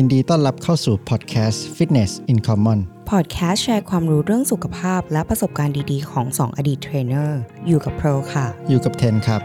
[0.00, 2.78] ยินดีต้อนรับเข้าสู่พอดแคสต์ Fitness in Common
[3.10, 9.40] พอดแคสต์แชร์ความรู้เรื่องสุขภาพและประสบการณ์ดีๆ ของ 2 อดีตเทรนเนอร์ อยู่กับเพร์ลค่ะ อยู่กับเทนครับ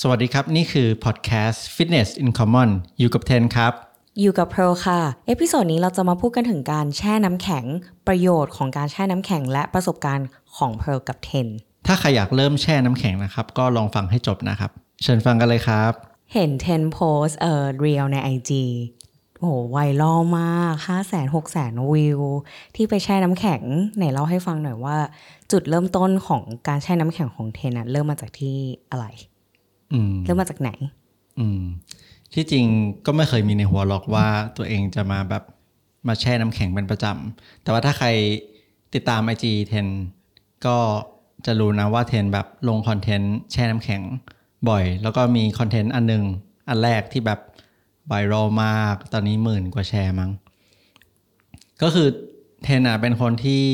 [0.00, 3.72] สวัสดีครับ นี่คือพอดแคสต์ Fitness in Common อยู่กับเทนครับ
[4.20, 7.64] อยู่กับเพร์ลค่ะ episode นี้เราจะมาพูดกันถึงการแช่น้ำแข็ง
[8.06, 11.46] ประโยชน์ของการแช่น้ำแข็งและประสบการณ์ของเพร์ลกับเทน
[11.86, 14.70] ถ้าใครอยากเริ่มแช่น้ำแข็งนะครับ ก็ลองฟังให้จบนะครับ
[15.02, 18.52] เชิญฟังกันเลยครับ เห็นเทนโพสเอ่อเรียลใน IG
[19.38, 22.20] โอ้โหไวรัลมาก5 0 0 0 0 6 0 0 0วิว
[22.76, 23.62] ที่ไปแช่น้ำแข็ง
[23.96, 24.96] ไหนเล่าให้ฟังหน่อยว่า
[25.52, 28.56] จุดเริ่มต้นของการแช่น้ำแข็งของเทนนะเริ่มมาจากที่
[28.90, 29.06] อะไร
[29.92, 30.70] อืมเริ่มมาจากไหน
[31.38, 31.62] อืม
[32.34, 32.64] ที่จริง
[33.06, 35.44] ก็ไม่เคยมีในหัวหรอกว่าตัวเองจะมาแบบ
[36.08, 38.08] มาแช่น้ำแข็งเป็นประจำ แต่ว่าถ้าใคร
[38.94, 39.86] ติดตาม IG เทน
[40.66, 40.76] ก็
[41.46, 44.02] จะรู้นะว่าเทนแบบลงคอนเทนต์แช่น้ำแข็ง
[44.68, 46.24] บ่อย แล้วก็มีคอนเทนต์อันหนึง
[46.68, 47.40] อันแรกที่แบบ
[48.08, 50.30] ไวรัลมาก ตอนนี้หมื่นกว่าแชร์มั้ง
[51.82, 52.08] ก็คือ
[52.62, 53.64] เทนอะเป็นคนที่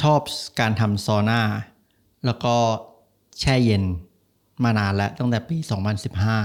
[0.00, 0.20] ชอบ
[0.60, 1.40] การทำซอน่า
[2.26, 2.54] แล้วก็
[3.40, 3.84] แช่เย็น
[4.64, 5.56] มานานแล้วตั้งแต่ปี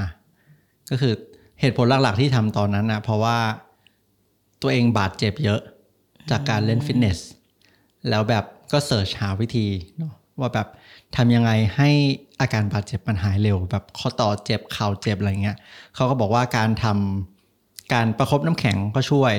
[0.01, 1.13] 2015 ก็คือ
[1.59, 3.37] เหตุผลหลักๆที่ทำตอนนั้นนะเพราะว่า
[4.61, 5.61] ตัวเองบาดเจ็บเยอะ
[6.29, 7.19] จากการเล่นฟิตเนส
[8.09, 9.67] แล้วแบบก็เสิร์ชหาวิธี
[9.97, 10.67] เนอะ ว่าแบบ
[11.15, 11.89] ทำยังไงให้
[12.41, 15.57] อาการบาดเจ็บมันหายเร็ว แบบข้อต่อเจ็บเข่าเจ็บอะไรเงี้ย
[15.95, 19.33] เขาก็บอกว่าการทำการประคบน้ำแข็งก็ช่วย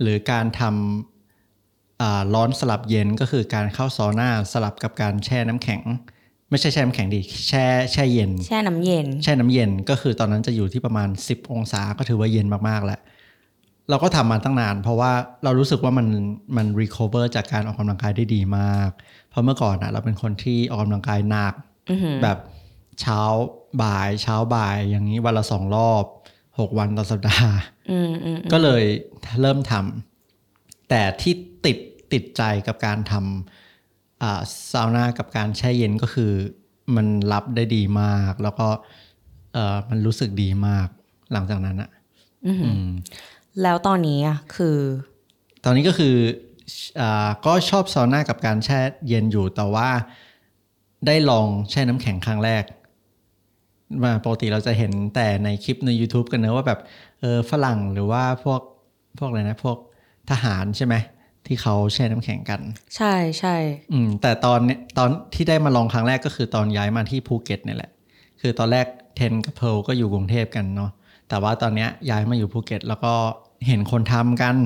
[0.00, 5.82] หรือการทำอ่าร้อนสลับเย็นก็คือการเข้าซาวน่าสลับกับการแช่น้ำแข็ง
[6.50, 13.00] ไม่ใช่แช่น้ำแข็งดิแช่แช่เย็น แช่น้ำเย็น แช่น้ำเย็นก็คือตอนนั้นจะอยู่ที่ประมาณ 10 องศาก็ถือว่าเย็นมากๆแล้ว
[13.90, 15.12] เราก็ทำมาตั้งนาน เพราะว่า
[15.44, 16.06] เรารู้สึกว่ามัน
[16.56, 18.90] มัน recover จากการออกกำลังกายได้ดีมาก
[19.30, 21.54] เพราะเมื่อก่อนอะเราเป็นคนที่ออกกำลังกายหนัก
[21.90, 22.38] อือหือแบบ
[23.00, 23.20] เช้า
[23.82, 26.04] บ่าย เช้าบ่ายอย่างนี้วันละสองรอบ
[26.46, 27.54] 6วันต่อสัปดาห์
[27.90, 28.84] อืมอืมก็เลย
[29.40, 31.34] เริ่มทำแต่ที่
[31.66, 31.78] ติด
[32.12, 34.40] ติดใจกับการทำอ่า
[34.72, 36.32] ซาวน่ากับการแช่เย็นก็คือ
[36.96, 38.68] มันรับได้ดีมาก แล้วก็
[39.52, 40.88] เออมันรู้สึกดีมาก
[41.32, 41.90] หลังจากนั้นอะ
[42.46, 42.88] อือหืออืม
[43.62, 44.78] แล้วตอนนี้อะคือ
[45.64, 46.14] ตอนนี้ก็คือ
[47.00, 49.88] อ่าก็ชอบซาวน่ากับการแช่เย็นอยู่แต่ว่า
[51.06, 52.64] ได้ลองแช่น้ำแข็งครั้งแรก
[54.02, 56.80] มาปกติเราจะเห็นแต่ในคลิปใน YouTube กันเนอะว่าแบบ
[57.20, 58.60] เออฝรั่งหรือว่าพวก
[59.18, 59.78] พวกอะไรนะ พวก
[60.30, 60.94] ทหารใช่ไหม
[61.46, 62.60] ที่เขาแช่น้ำแข็งกัน
[62.96, 63.56] ใช่ใช่
[63.92, 67.90] อืมแต่ตอนเนี้ยตอนที่ได้มาลองครั้งแรกก็คือตอนย้ายมาที่ภูเก็ตเนี่ยแหละ
[68.40, 68.86] คือตอนแรก
[69.16, 70.90] เทนกับเพร์ลก็อยู่กรุงเทพกันเนาะ
[71.28, 73.12] แต่ว่าตอนเนี้ยย้ายมาอยู่ภูเก็ต แล้วก็
[73.66, 74.56] เห็นคนทำกัน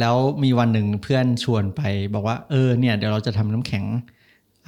[0.00, 1.80] แล้วมีวันหนึ่งเพื่อนชวนไป
[2.14, 3.84] บอกว่าเออเนี่ยเดี๋ยวเราจะทำน้ำแข็ง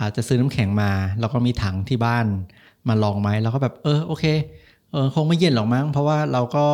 [0.00, 0.90] อาจจะซื้อน้ำแข็งมา
[1.20, 2.26] แล้วก็มีถังที่บ้าน
[2.88, 4.24] มาลองไหมแล้วก็แบบ เออโอเค
[4.92, 6.66] เออคงไม่เย็นหรอกมั้งเพราะว่าเราก็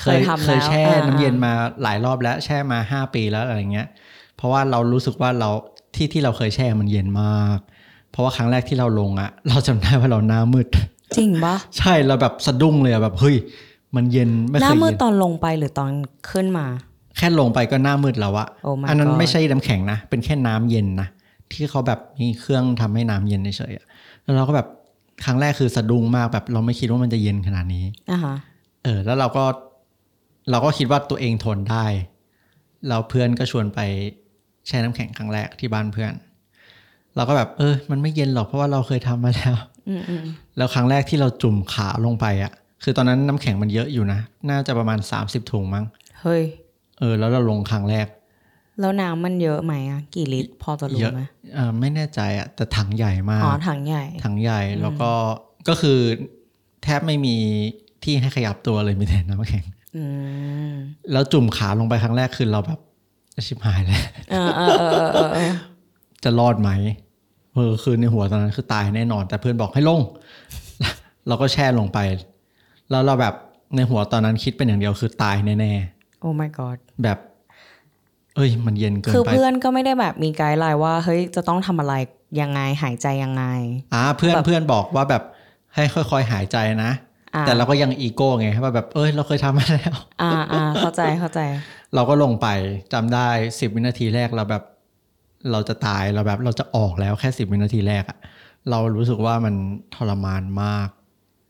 [0.00, 3.88] เคยเคยทำเคยแล้วแช่อ่าน้ำเย็นมาหลายรอบแล้วแช่มาห้าปีแล้วอะไรเงี้ย
[4.36, 5.50] เพราะว่าเรารู้สึกว่าเรา
[5.94, 7.58] ที่ที่เราเคยแช่มันเย็นมาก
[8.10, 10.66] เพราะว่าครั้งแรกที่เราลงอะเราจำได้ว่าเราหน้ามืด
[11.16, 13.36] จริงปะใช่เราแบบสะดุ้งเลยอะแบบเฮ้ย
[13.96, 15.90] มันเย็นไม่หเคน้ายมืดเย็นตอนลงไปหรือตอน
[16.30, 16.66] ขึ้นมา
[17.16, 21.08] แค่ลงไปก็หน้ามืดแล้วอะ Oh my อันนั้น God ไม่ใช่น้ำแข็งนะ เป็นแค่น้ำเย็นนะ
[21.52, 23.86] ที่เขาแบบมีเครื่องทำให้น้ำเย็นเฉยๆอะ
[24.22, 24.68] แล้วเราก็แบบ
[25.24, 28.34] ครั้งแรกคือสะดุ้งมากแบบเราไม่คิดว่ามันจะเย็นขนาดนี้ อะฮะ
[28.84, 29.44] เออแล้วเราก็
[30.50, 31.86] เราก็คิดว่าตัวเองทนได้
[32.88, 33.80] เราเพื่อนก็ชวนไป
[34.66, 36.12] แช่น้ำแข็งครั้งแรกที่บ้านเพื่อน
[37.16, 39.54] เราก็แบบเออ มันไม่เย็นหรอกเพราะว่าเราเคยทำมาแล้ว
[39.88, 40.24] อืมอืม
[40.56, 42.52] แล้วครั้งแรกที่เราจุ่มขาลงไปอะ่ะ
[42.84, 45.84] คือตอนนั้นน้ำแข็งมันเยอะอยู่นะ น่าจะประมาณ 30 ถุงมั้ง
[46.20, 46.42] เฮ้ย
[46.98, 48.06] เออ แล้วเราลงครั้งแรก
[48.80, 51.22] แล้วน้ำมันเยอะไหมอะ กี่ลิตรพอจะรู้เยอะไหม
[51.54, 55.10] เออไม่แน่ใจอะ่ะ แต่ถังใหญ่มาก อ๋อ ถังใหญ่ ถังใหญ่ แล้วก็
[55.68, 55.98] ก็คือ
[56.84, 57.36] แทบไม่มี
[58.02, 59.64] ที่ให้ขยับตัวเลยมีแต่น้ำแข็ง
[59.96, 60.04] อื
[60.68, 60.70] ม
[61.12, 62.80] แล้วจุ่มขาลงไปครั้งแรกคือเราแบบ
[63.46, 65.52] ชิบหายแล้วเออเออเออเออเออ
[66.24, 66.70] จะรอดไหม
[67.54, 70.02] เออคือในหัวตอนนั้นคือตายแน่นอน แต่เพื่อนบอกให้ลง
[71.28, 71.98] เราก็แช่ลงไป
[72.94, 73.34] แล้วเราแบบ
[73.76, 75.72] ในหัวตอนนั้นคิดเป็นอย่างเดียวคือตายแน่
[76.20, 77.18] โอ้ my god ๆแบบ
[78.36, 81.94] เอ้ย มันเย็นเกินคือไปเพื่อนก็ไม่ได้แบบมีไกด์ไลน์ว่า เฮ้ย จะต้องทำอะไร
[82.40, 83.44] ยังไงหายใจยังไง
[83.94, 85.22] อ่า เพื่อนแบบเพื่อนบอกว่าแบบ
[85.74, 86.92] ให้ค่อยๆหายใจนะ
[87.34, 91.40] อ่าแต่เราก็ยังอีโก้ไงว่าแบบเอ้ย เราเคยทำมาแล้ว อ่าอ่าเข้าใจเข้าใจ
[91.94, 92.46] เราก็ลงไป
[92.92, 93.28] จำได้
[93.60, 94.62] สิบวินาทีแรกเราแบบ
[95.50, 98.18] เราจะตายเราแบบเราจะออกแล้วแค่สิบวินาทีแรกอะ
[98.70, 99.54] เรารู้สึกว่ามัน
[99.94, 100.88] ทรมานมาก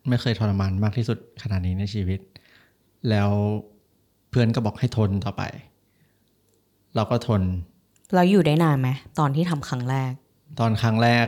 [0.08, 2.20] ไม่เคยทรมานมากที่สุดขนาดนี้ในชีวิต
[3.10, 3.30] แล้ว
[4.30, 5.42] เพื่อนก็บอกให้ทนต่อไป
[6.94, 7.42] เราก็ทน
[8.14, 10.12] แล้วอยู่ได้นานไหมตอนที่ทำครั้งแรก
[10.60, 11.26] ตอนครั้งแรก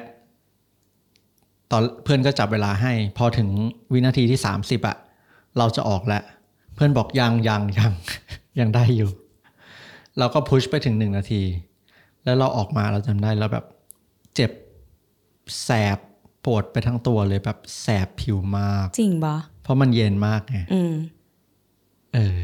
[1.70, 3.48] ตอนเพื่อนก็จับเวลาให้ พอถึง
[3.92, 4.96] วินาทีที่สามสิบอะ
[5.58, 6.22] เราจะออกแล้ว
[6.74, 7.92] เพื่อนบอกยังยังยัง
[8.58, 9.10] ยังได้อยู่
[10.18, 11.42] เราก็พุชไปถึงหนึ่งนาที
[12.24, 13.66] แล้วเราออกมาเราจำได้แล้วแบบ
[14.34, 14.50] เจ็บ
[15.64, 15.98] แสบ
[16.46, 20.94] ปวดไปทั้งตัวเลยแบบแสบผิวมาก จริงปะเพราะมันเย็นมากไงอืม
[22.14, 22.38] เออ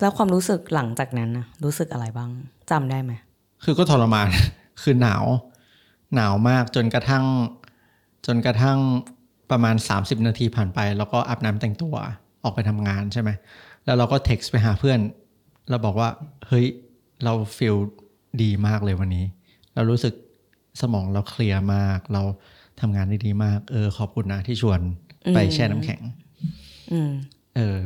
[0.00, 2.30] แล้วความรู้สึกหลังจากนั้นนะรู้สึกอะไรบ้าง
[2.70, 3.12] จำได้ไหม
[3.64, 4.28] คือก็ทรมาน
[4.82, 5.24] คือหนาว
[6.14, 7.24] หนาวมากจนกระทั่ง
[8.26, 8.78] จนกระทั่ง
[9.50, 11.94] ประมาณ 30 นาทีผ่านไป แล้วก็อาบน้ำแต่งตัว
[12.44, 13.30] ออกไปทำงานใช่ไหม
[13.84, 14.98] แล้วเราก็เท็กซ์ไปหาเพื่อน
[15.70, 16.08] เราบอกว่า
[16.48, 16.66] เฮ้ย
[17.24, 17.76] เราฟีล
[18.42, 19.24] ดีมากเลยวันนี้
[19.74, 20.14] เรารู้สึก
[20.80, 22.22] สมองเราเคลียร์มาก เรา
[22.80, 24.80] ทำงานได้ดีมาก เออ ขอบคุณนะที่ชวน
[25.34, 26.00] ไปแช่น้ำแข็ง
[26.92, 27.10] อืม
[27.56, 27.80] เออ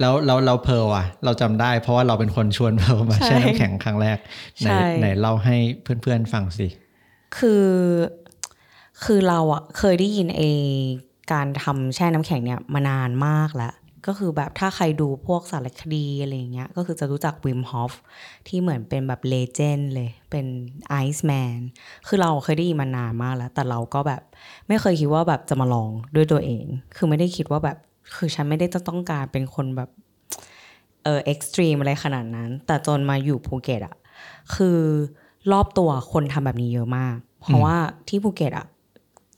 [0.00, 4.18] แล้วเราเราเพร์ลอะ เราจำได้เพราะว่าเราเป็นคนชวนเพร์ลมาใช่แช่น้ำแข็งครั้งแรก
[4.60, 6.68] ไหนใช่ไหนเล่าให้เพื่อนๆฟังสิ
[7.36, 7.66] คือ
[9.04, 10.42] คือเราอะเคยได้ยินเอ
[11.32, 13.72] การทำแช่น้ำแข็งเนี่ยมานานมากแล้ว
[14.06, 17.92] ก็คือแบบถ้าใครดูพวกสารคดีอะไรอย่างเงี้ย ก็คือจะรู้จักวิมฮอฟ
[18.48, 20.46] ที่เหมือนเป็นแบบเลเจนด์เลย เป็น
[20.90, 21.58] ไอซ์แมน
[22.06, 24.22] คือเราเคยได้ยินมานานมากแล้ว แต่เราก็แบบ
[24.68, 26.64] ไม่เคยคิดว่าแบบจะมาลองด้วยตัวเอง
[26.96, 27.76] คือไม่ได้คิดว่าแบบ
[28.16, 29.90] คือฉันไม่ได้ต้องการเป็นคนแบบ
[31.04, 33.96] เออ extreme อะไรขนาดนั้น แต่จนมาอยู่ภูเก็ตอะ
[34.54, 34.78] คือ
[35.52, 37.76] รอบตัวคนทำแบบนี้เยอะมาก เพราะว่า
[38.08, 38.66] ที่ภูเก็ตอะ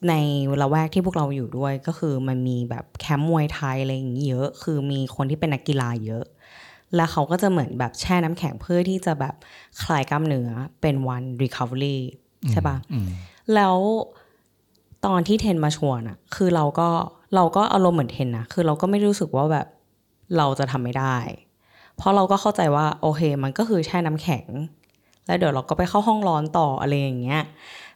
[0.08, 0.14] ใน
[0.62, 6.24] ละแวกที่พวกเราอยู่ด้วยก็คือมันมีแบบแคมป์มวยไทยอะไรอย่างนี้เยอะ คือมีคนที่เป็นนักกีฬาเยอะ
[6.96, 9.34] แล้วเขาก็จะเหมือนแบบแช่น้ำแข็งเพื่อที่จะแบบ
[9.82, 10.50] คลายกล้ามเนื้อ
[10.80, 11.98] เป็นวัน recovery
[12.50, 13.08] ใช่ปะอืม
[13.54, 13.76] แล้ว
[15.06, 16.88] ตอนที่เทนมาชวนอะคือเราก็
[17.34, 19.66] เราก็อารมณ์เหมือนเทนนะคือเราก็ไม่รู้สึกว่าแบบ
[20.36, 21.16] เราจะทำไม่ได้
[21.96, 24.46] เพราะเราก็เข้าใจว่าโอเค มันก็คือแช่น้ำแข็ง
[25.26, 27.42] แล้วเดี๋ยวเราก็ไปเข้าห้องร้อนต่ออะไรอย่างเงี้ย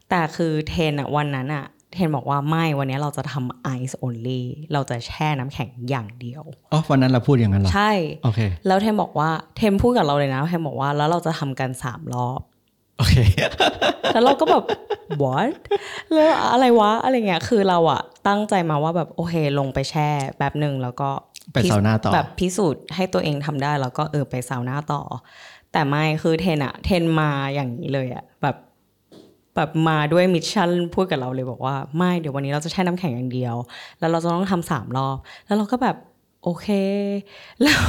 [0.08, 1.64] แต่คือเทนอะวันนั้นอะ
[1.96, 12.40] เทนบอกว่าไม่วันนี้เราจะทำไอซ์ only เราจะแช่น้ำแข็งอย่างเดียวอ๋อวันนั้นเราพูดอย่างนั้นเหรอ ใช่โอเคแล้วเทนบอกว่าเทนพูดกับเราเลยนะเทนบอกว่าแล้วเราจะทำกันสามรอบ
[12.98, 13.16] โอเค
[14.12, 14.64] แล้วเราก็แบบ
[15.22, 15.48] what
[16.12, 21.10] แล้วอะไรวะอะไรเงี้ยคือเราอะตั้งใจมาว่าแบบโอเคลงไปแช่แป๊บหนึ่งแล้วก็
[21.52, 25.02] ไปซาวน่าต่อแบบพิสูจน์ให้ตัวเองทำได้แล้วก็เออไปซาวน่าต่อ
[25.72, 28.56] แต่ไม่คือเทนอะเทนมาอย่างนี้เลยอะแบบ
[29.56, 33.56] แบบมาด้วย mission พูดกับเราเลยบอกว่าไม่เดี๋ยววันนี้เราจะแช่น้ำแข็งอย่างเดียว
[33.99, 35.17] แล้วเราจะต้องทำสามรอบ
[35.47, 35.97] แล้วเราก็แบบ
[36.43, 36.67] โอเค
[37.62, 37.85] แล้ว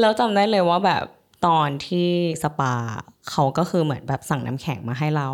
[0.00, 1.04] แล้วจำได้เลยว่าแบบ
[1.46, 2.08] ตอนที่
[2.42, 2.74] สปา
[3.30, 5.28] เขาก็คือเหมือนแบบสั่งน้ำแข็งมาให้เรา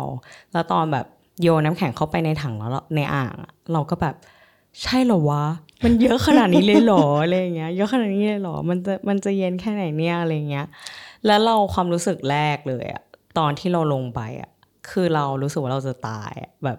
[0.53, 1.05] แล้วตอนแบบ
[1.41, 3.35] โยนน้ำแข็งเข้าไปในถังแล้วเราในอ่าง
[3.73, 4.15] เราก็แบบ
[4.83, 5.45] ใช่เหรอวะ
[5.83, 10.67] มันเยอะขนาดนี้เลยเหรออะไรอย่างเงี้ยเยอะขนาดนี้เลยเหรอมันจะมันจะเย็นแค่ไหนเนี่ยอะไรเงี้ย
[11.25, 13.03] แล้วเราความรู้สึกแรกเลยอะ
[13.37, 14.49] ตอนที่เราลงไปอะ
[14.91, 16.77] คือเรารู้สึกว่าเราจะตายอะแบบ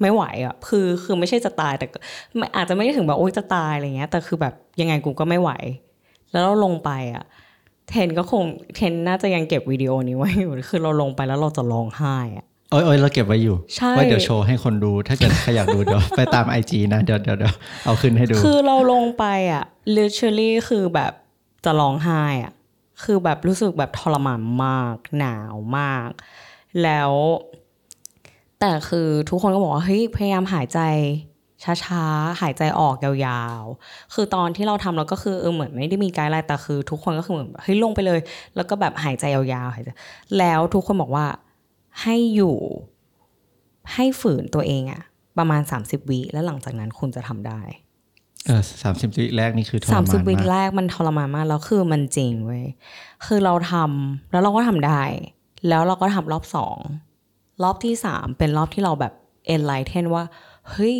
[0.00, 1.98] ไม่ไหวอะคือคือไม่ใช่จะตายแต่ก็
[2.36, 5.50] ไม่อาจจะไม่ได้ถึงแบบโอ๊ยจะตายอะไรเงี้ย แต่คือแบบยังไงกูก็ไม่ไหว
[6.32, 7.24] แล้วเราลงไปอะ
[7.88, 8.44] เทนก็คง
[8.74, 17.54] เทนน่าจะยังเก็บวิดีโอนี้ไว้อยู่คือเราลงไปแล้วเราจะร้องไห้อะโอ้ยโอ้ยเราเก็บไว้อยู่ใช่ไว้เดี๋ยวโชว์ให้คนดูถ้าเกิดใครอยากดูเดี๋ยวไปตามไอจีนะเดี๋ยวเดี๋ยวเดี๋ยว
[17.84, 19.64] เอาขึ้นให้ดู คือเราลงไปอะ
[19.96, 21.12] literally คือแบบ
[21.64, 22.52] จะร้องไห้อะ
[23.04, 26.10] คือแบบรู้สึกแบบทรมานมาก หนาวมาก
[26.82, 27.12] แล้ว
[28.60, 30.80] แต่คือทุกคนก็บอกว่าเฮ้ยพยายามหายใจ
[31.84, 38.20] ช้าๆ หายใจออกยาวๆ คือตอนที่เราทำเราก็คือเออเหมือนไม่ได้มีไกด์ไลน์แต่คือ ทุกคนก็คือเหมือนแบบเฮ้ยลงไปเลย
[38.56, 39.88] แล้วก็แบบหายใจยาวๆหายใจ
[40.38, 41.26] แล้วทุกคนบอกว่า
[42.02, 42.56] ให้อยู่
[43.94, 45.02] ให้ฝืนตัวเองอะ
[45.38, 47.60] ประมาณ 30วิแล้วหลังจากนั้นคุณจะทำได้
[48.46, 52.64] เออสามสิบวิแรกนี่คือทรสามมาสิบนวิมากแรกมันทรมานมากแล้วคือมันจริงเว้ย
[53.26, 55.02] คือเราทำแล้วเราก็ทำได้
[55.68, 56.78] แล้วเราก็ทำรอบสอง
[57.62, 59.12] รอบที่สามเป็นรอบที่เราแบบ
[59.46, 60.24] เอ็นไลเทนว่า
[60.70, 60.96] เฮ้ย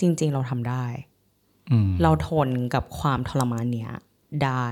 [0.00, 0.84] จริง ๆ เราทำได้
[1.70, 3.90] อืมเราทนกับความทรมานเนี้ย
[4.44, 4.66] ได้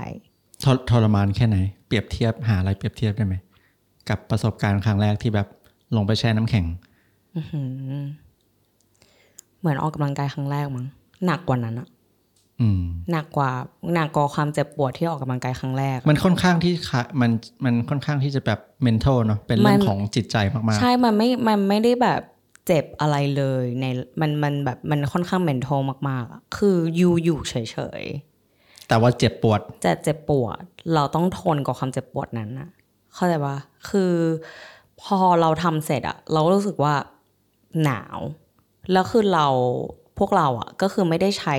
[0.63, 1.57] ทรทรมานแค่ไหน
[1.87, 3.35] เปรียบเทียบหาอะไรเปรียบเทียบได้ไหม
[4.09, 5.47] กับประสบการณ์ครั้งแรกที่แบบ
[5.95, 6.65] ลงไปแช่น้ำแข็ง
[7.35, 8.03] อื้อหือ
[9.59, 10.85] เหมือนออกกำลังกายครั้งแรกมั้ง
[11.25, 12.00] หนักกว่านั้นอะอืม
[13.11, 13.51] หนักกว่า
[13.93, 17.31] หนักกว่าความเจ็บปวดที่ออกกำลังกายครั้งแรก มันค่อนข้างที่ค่ะมัน
[17.65, 22.21] มันค่อนข้างที่จะแบบ mental เนาะเป็นเรื่องมันของจิตใจมากใช่มันไม่มันไม่ได้แบบ
[22.67, 23.85] เจ็บอะไรเลยใน
[24.21, 27.55] มันมันแบบมันค่อนข้างเมนทลมากๆอะคืออยู่อยู่เฉ
[28.01, 30.63] ยๆ แต่ว่าเจ็บปวดๆจะเจ็บปวด
[30.93, 32.69] เราต้องทนกับความเจ็บปวดนั้นนะ
[33.13, 33.57] เข้าใจปะ
[33.89, 34.13] คือ
[35.01, 36.93] พอเราทำเสร็จอะเราก็รู้สึกว่า
[37.83, 38.19] หนาว
[38.91, 39.47] แล้วคือเรา
[40.19, 41.57] พวกเราอะก็คือไม่ได้ใช้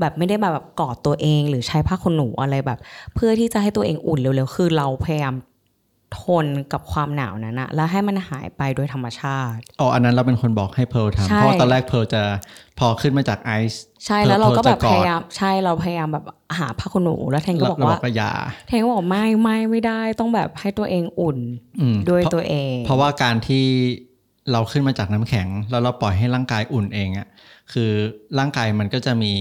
[0.00, 2.78] แบบไม่ได้แบบกอดตัวเอง หรือใช้ผ้าขนหนูอะไรแบบ
[3.14, 5.34] เพื่อที่จะให้ตัวเองอุ่นเร็วๆคือเราพยายาม
[6.20, 12.22] ทนกับความหนาวนั้นอะแล้วให้มันหายไปโดยธรรมชาติอ๋ออันนั้นเราเป็นคนบอกให้เพร์ลทำใช่เพราะว่าตอนแรกเพร์ลจะ
[12.78, 16.24] พอขึ้นมาจากไอซ์ใช่แล้วเราก็แบบเพร์ลจะอดพยายามใช่เราพยายามแบบ
[16.58, 18.32] หาผ้าขนหนูแล้วเทนก็บอกเราว่าบอกว่าอย่า
[18.68, 21.38] เทนก็บอกไม่ไม่ไม่ได้ต้องแบบให้ตัวเองอุ่น
[21.80, 23.64] อืมด้วยเพราะตัวเอง เพราะว่าการที่
[24.52, 27.28] เราขึ้นมาจากน้ำแข็ง แล้วเราปล่อยให้ร่างกายอุ่นเองอะ
[27.72, 27.90] คือ
[28.38, 29.32] ร่างกายมันก็จะมี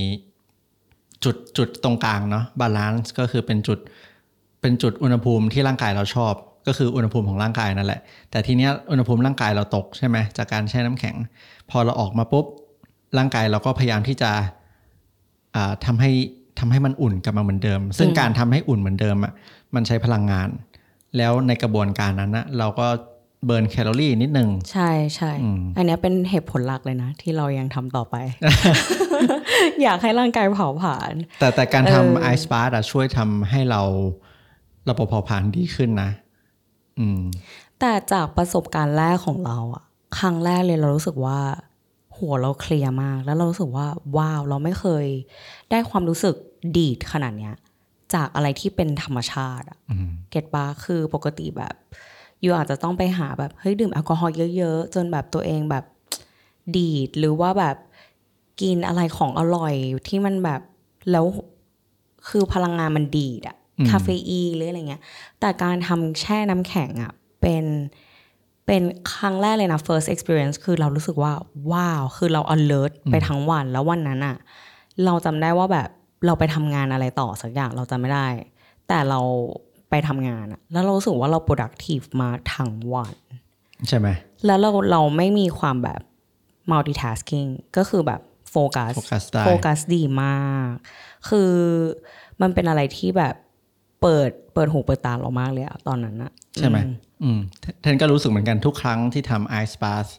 [1.24, 3.80] จุดจุดตรงกลางเนาะ balance ก็คือเป็นจุด
[4.62, 6.34] เป็นจุดอุณหภูมิที่ร่างกายเราชอบ
[6.68, 11.16] ก็คืออุณหภูมิของร่างกายนั่นแหละ แต่ทีเนี้ยอุณหภูมิร่างกายเราตกใช่ไหมจากการแช่น้ำแข็ง
[11.70, 12.46] พอเราออกมาปุ๊บ
[13.18, 14.32] ร่างกายเราก็พยายามที่จะ
[15.56, 16.12] อ่าทำให้
[16.60, 19.34] ทำให้มันอุ่นกลับมาเหมือนเดิม ซึ่งการทำให้อุ่นเหมือนเดิมอะ
[19.76, 20.50] มันใช้พลังงาน
[21.18, 22.88] แล้วในกระบวนการนั้นนะเราก็
[23.46, 28.16] เบิร์นแคลอรี่นิดนึง ใช่ใช่อืมอันเนี้ยเป็นเหตุผลหลักเลยนะ ที่เรายังทำต่อไป
[29.84, 33.82] อยากให้ร่างกายเผาผลาญแต่แต่การเออทำไอซ์บาร์อะช่วยทำให้เรา
[34.90, 36.10] ระบบเผาผลาญดีขึ้นนะ
[37.00, 37.22] อืม
[37.80, 39.84] แต่จากประสบการณ์แรกของเราอะ
[40.20, 41.40] ครั้งแรกเลยเรารู้สึกว่า
[42.18, 45.06] หัวเราเคลียร์มาก แล้วเรารู้สึกว่า ว้าว เราไม่เคย
[45.72, 46.36] ได้ความรู้สึก
[46.78, 47.56] ดีดขนาดเนี้ย
[48.14, 51.76] จากอะไรที่เป็นธรรมชาติอะอืมเก็ตปาคือปกติแบบ
[52.44, 55.84] ยูอาจจะต้องไปหาแบบเฮ้ยดื่มแอลกอฮอล์เยอะๆ จนแบบตัวเองแบบ
[56.76, 57.78] ดีดหรือว่าแบบ
[58.62, 59.74] กินอะไรของอร่อย
[60.08, 60.62] ที่มันแบบ
[61.12, 61.26] แล้ว
[62.30, 65.02] คือพลังงานมันดีดอะอืมคาเฟอีนหรืออะไรเงี้ย
[65.40, 67.66] แต่การทำแช่น้ำแข็งอะเป็น
[68.66, 68.82] เป็น
[69.14, 71.34] ครั้งแรกเลยนะ first experience คือเรารู้สึกว่า
[71.72, 74.38] ว้าว คือเรา alert ไปทั้งวันแล้ววันนั้นอะ
[75.06, 75.90] เราจำได้ว่าแบบ
[76.26, 78.28] เราไปทำงานอะไรต่อสักอย่างเราจำไม่ได้
[78.88, 79.20] แต่เรา
[79.90, 83.16] ไปทำงานอะแล้วเรารู้สึกว่าเรา productive มาทั้งวัน
[83.88, 84.08] ใช่ไหม
[84.46, 86.02] แล้วเราเราไม่มีความแบบ
[86.72, 90.70] multitasking ก็คือแบบโฟกัสโฟกัสได้โฟกัสดีมาก
[91.30, 91.52] คือ
[92.42, 93.36] มันเป็นอะไรที่แบบ
[94.02, 96.92] เปิดเปิดหูเปิดตาเรามากเลยอะตอนนั้นอะใช่ไหมอื
[97.24, 97.40] อืม
[97.82, 100.18] เทนก็รู้สึกเหมือนกันทุกครั้งที่ทำไอซ์บาร์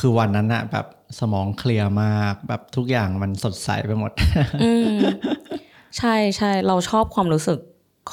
[0.00, 0.86] คือวันนั้นอะแบบ
[1.20, 4.10] สมองเคลียร์มากแบบทุกอย่างมันสดใสไปหมด
[4.62, 4.98] อืม
[5.98, 7.58] ใช่ใช่เราชอบความรู้สึก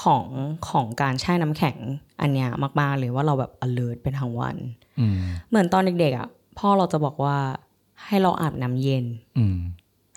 [0.02, 0.26] ของ
[0.70, 1.78] ของการแช่น้ำแข็ง
[2.22, 4.56] อันเนี้ยมาก ๆ เลยว่าเราแบบ alert เป็นทั้งวัน
[5.00, 5.18] อืม
[5.50, 6.28] เหมือนตอนเด็กๆอะ
[6.60, 7.38] พ่อเราจะบอกว่า
[8.06, 9.06] ให้เราอาบน้ำเย็น
[9.38, 9.58] อืม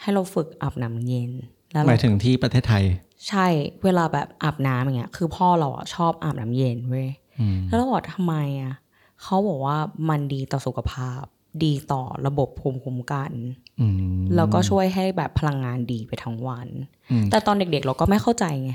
[0.03, 1.31] ให้เราฝึกอาบน้ำเย็น
[1.73, 2.85] แล้วหเรามายถึงที่ประเทศไทย
[3.29, 3.47] ใช่
[3.85, 7.09] เวลาแบบอาบน้ำอย่างเงี้ย คือพ่อเราอะชอบอาบน้ำเย็นเว้ย
[7.41, 8.75] อืมแล้วเราบอกทำไมอะ
[9.23, 9.77] เขาบอกว่า
[10.09, 11.23] มันดีต่อสุขภาพ
[11.65, 13.33] ดีต่อระบบภูมิคุ้มกัน
[13.81, 16.69] อืมแล้วก็ช่วยให้แบบพลังงานดีไปทั้งวัน
[17.11, 18.73] อืมแต่ตอนเด็กๆ เราก็ไม่เข้าใจไง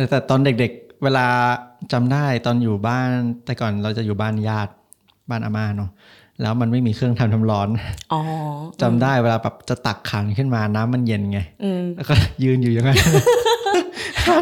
[0.00, 1.26] แต่แต่ตอนเด็กๆ เวลา
[1.92, 3.08] จำได้ตอนอยู่บ้าน
[3.44, 4.72] แต่ก่อนเราจะอยู่บ้านญาติ
[5.30, 5.90] บ้านอาม่าเนาะ
[6.42, 7.68] แล้วมันไม่มีเครื่องทำน้ำร้อน
[8.12, 8.20] อ๋อ
[8.82, 12.14] จำได้เวลาแบบจะตักขันขึ้นมาน้ำมันเย็นไงอืมแล้วก็
[12.44, 12.98] ยืนอยู่อย่างนั้น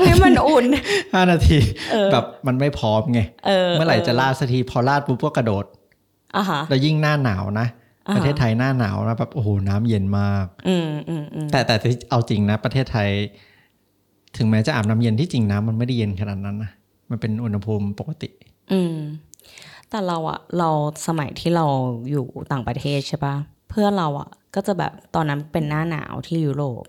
[0.05, 0.65] ให้มันอุ่น
[1.13, 1.59] ห้านาที
[1.93, 5.65] เออแบบมันไม่พร้อมไงเออเมื่อไหร่จะลาดสักทีพอลาดปุ๊บก็กระโดด
[6.37, 7.67] อะฮะแล้วยิ่งหน้าหนาวนะ
[8.09, 13.09] อ่าประเทศไทยหน้าหนาวนะแบบโอ้โหน้ำเย็นมากอืมอืมอืมแต่แต่ที่เอาจริงนะ ประเทศไทย
[14.37, 16.71] ถึงแม้จะอาบน้ำเย็นที่จริงน้ำมันไม่ได้เย็นขนาดนั้นนะ
[17.11, 18.29] มันเป็นอุณหภูมิปกติ
[18.73, 18.97] อืม
[19.91, 20.69] แต่เราอะเรา
[21.07, 21.67] สมัยที่เรา
[22.11, 23.35] อยู่ต่างประเทศใช่ปะ
[23.71, 26.85] เพื่อนเราอะก็จะแบบตอนนั้นเป็นหน้าหนาวที่ยุโรป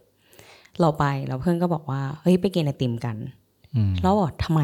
[0.80, 3.16] เราไปแล้วเพื่อนก็บอกว่าเฮ้ยไปกินไอติมกัน
[3.76, 4.62] อืมแล้วบอกทำไม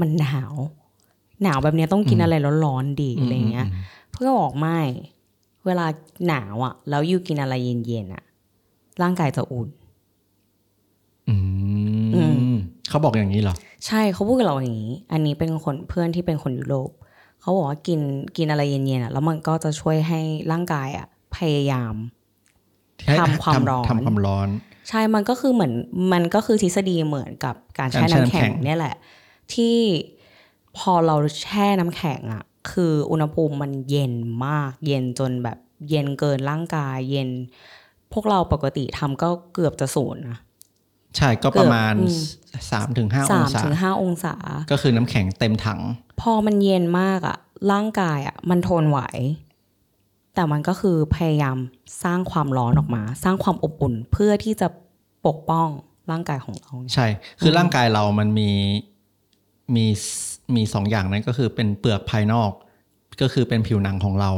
[0.00, 0.54] มันหนาว
[1.42, 3.66] หนาวแบบเนี้ยต้องกินอะไรร้อนๆดีอะไรเงี้ย
[4.12, 4.78] เพื่อนก็บอกไม่
[5.66, 5.86] เวลา
[6.28, 8.24] หนาวอะแล้วยูกินอะไรเย็นๆอะ
[9.02, 9.68] ร่างกายจะอุ่น
[11.28, 11.57] อือืม
[12.88, 13.54] เขาบอกอย่างนี้เหรอ
[13.86, 16.90] ใช่เขาพูดกับเราอย่างนี้ อันนี้เป็นคนเพื่อนที่เป็นคนยุโรป
[17.40, 18.00] เขาบอกว่ากิน
[18.36, 20.20] กินอะไรเย็นๆอะแล้วมันก็จะช่วยให้
[20.52, 21.94] ร่างกายอะพยายาม
[23.20, 24.48] ทำความร้อนทำความร้อน
[24.88, 25.72] ใช่มันก็คือเหมือน
[26.12, 28.94] มันก็คือทฤษฎีเหมือนกับการแช่น้ำแข็งเนี่ยแหละ
[29.54, 29.76] ที่
[30.78, 34.12] พอเราแช่น้ำแข็งอะ คืออุณหภูมิมันเย็น
[34.46, 37.28] มาก เย็นจนแบบเย็นเกินร่างกาย เย็น
[38.12, 40.38] พวกเราปกติทำก็เกือบจะศูนย์นะ
[41.16, 42.12] ใช่ก็ประมาณเกือบ
[42.54, 44.34] อืมสามถึงห้าอสางมศาถึงห้าองศา
[44.70, 45.80] ก็คือน้ำแข็งเต็มถัง
[46.20, 47.38] พอมันเย็นมากอะ
[47.72, 49.00] ร่างกายอะมันทนไหว
[50.34, 51.56] แต่มันก็คือพยายาม
[52.04, 54.68] สร้างความร้อนออกมา สร้างความอบอุ่นเพื่อที่จะ
[55.26, 55.68] ปกป้อง
[56.10, 57.06] ร่างกายของเรา ใช่
[57.40, 58.50] คือร่างกายเรามันมี
[59.74, 59.86] มี
[60.54, 62.50] มีสองอย่างนั้นก็คือเป็นเปลือกภายนอก
[63.22, 64.30] ก็คือเป็นผิวหนังของเรา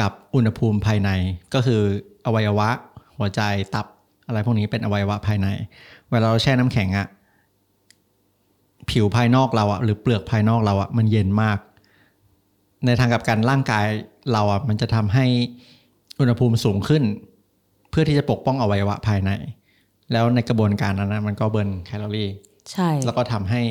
[0.00, 1.10] กับอุณหภูมิภายใน
[1.54, 1.80] ก็คือ
[2.26, 2.68] อวัยวะ
[3.16, 3.40] หัวใจ
[3.74, 3.86] ตับ
[4.26, 5.48] อะไรพวกนี้เป็นอวัยวะภายใน
[6.10, 7.06] เวลาเราแช่น้ำแข็งอะ
[8.90, 11.58] ผิวภายนอกเราอะหรือเปลือกภายนอกเราอะมันเย็นมาก
[12.86, 13.86] ในทางกลับกันร่างกาย
[14.32, 15.26] เราอะมันจะทำให้
[16.20, 17.02] อุณหภูมิสูงขึ้น
[17.90, 19.30] เพื่อที่จะปกป้องอวัยวะภายใน
[20.12, 22.28] แล้วในกระบวนการนั้นนะมันก็ burn แคลอรี่
[22.72, 23.62] ใช่ แล้วก็ทำให้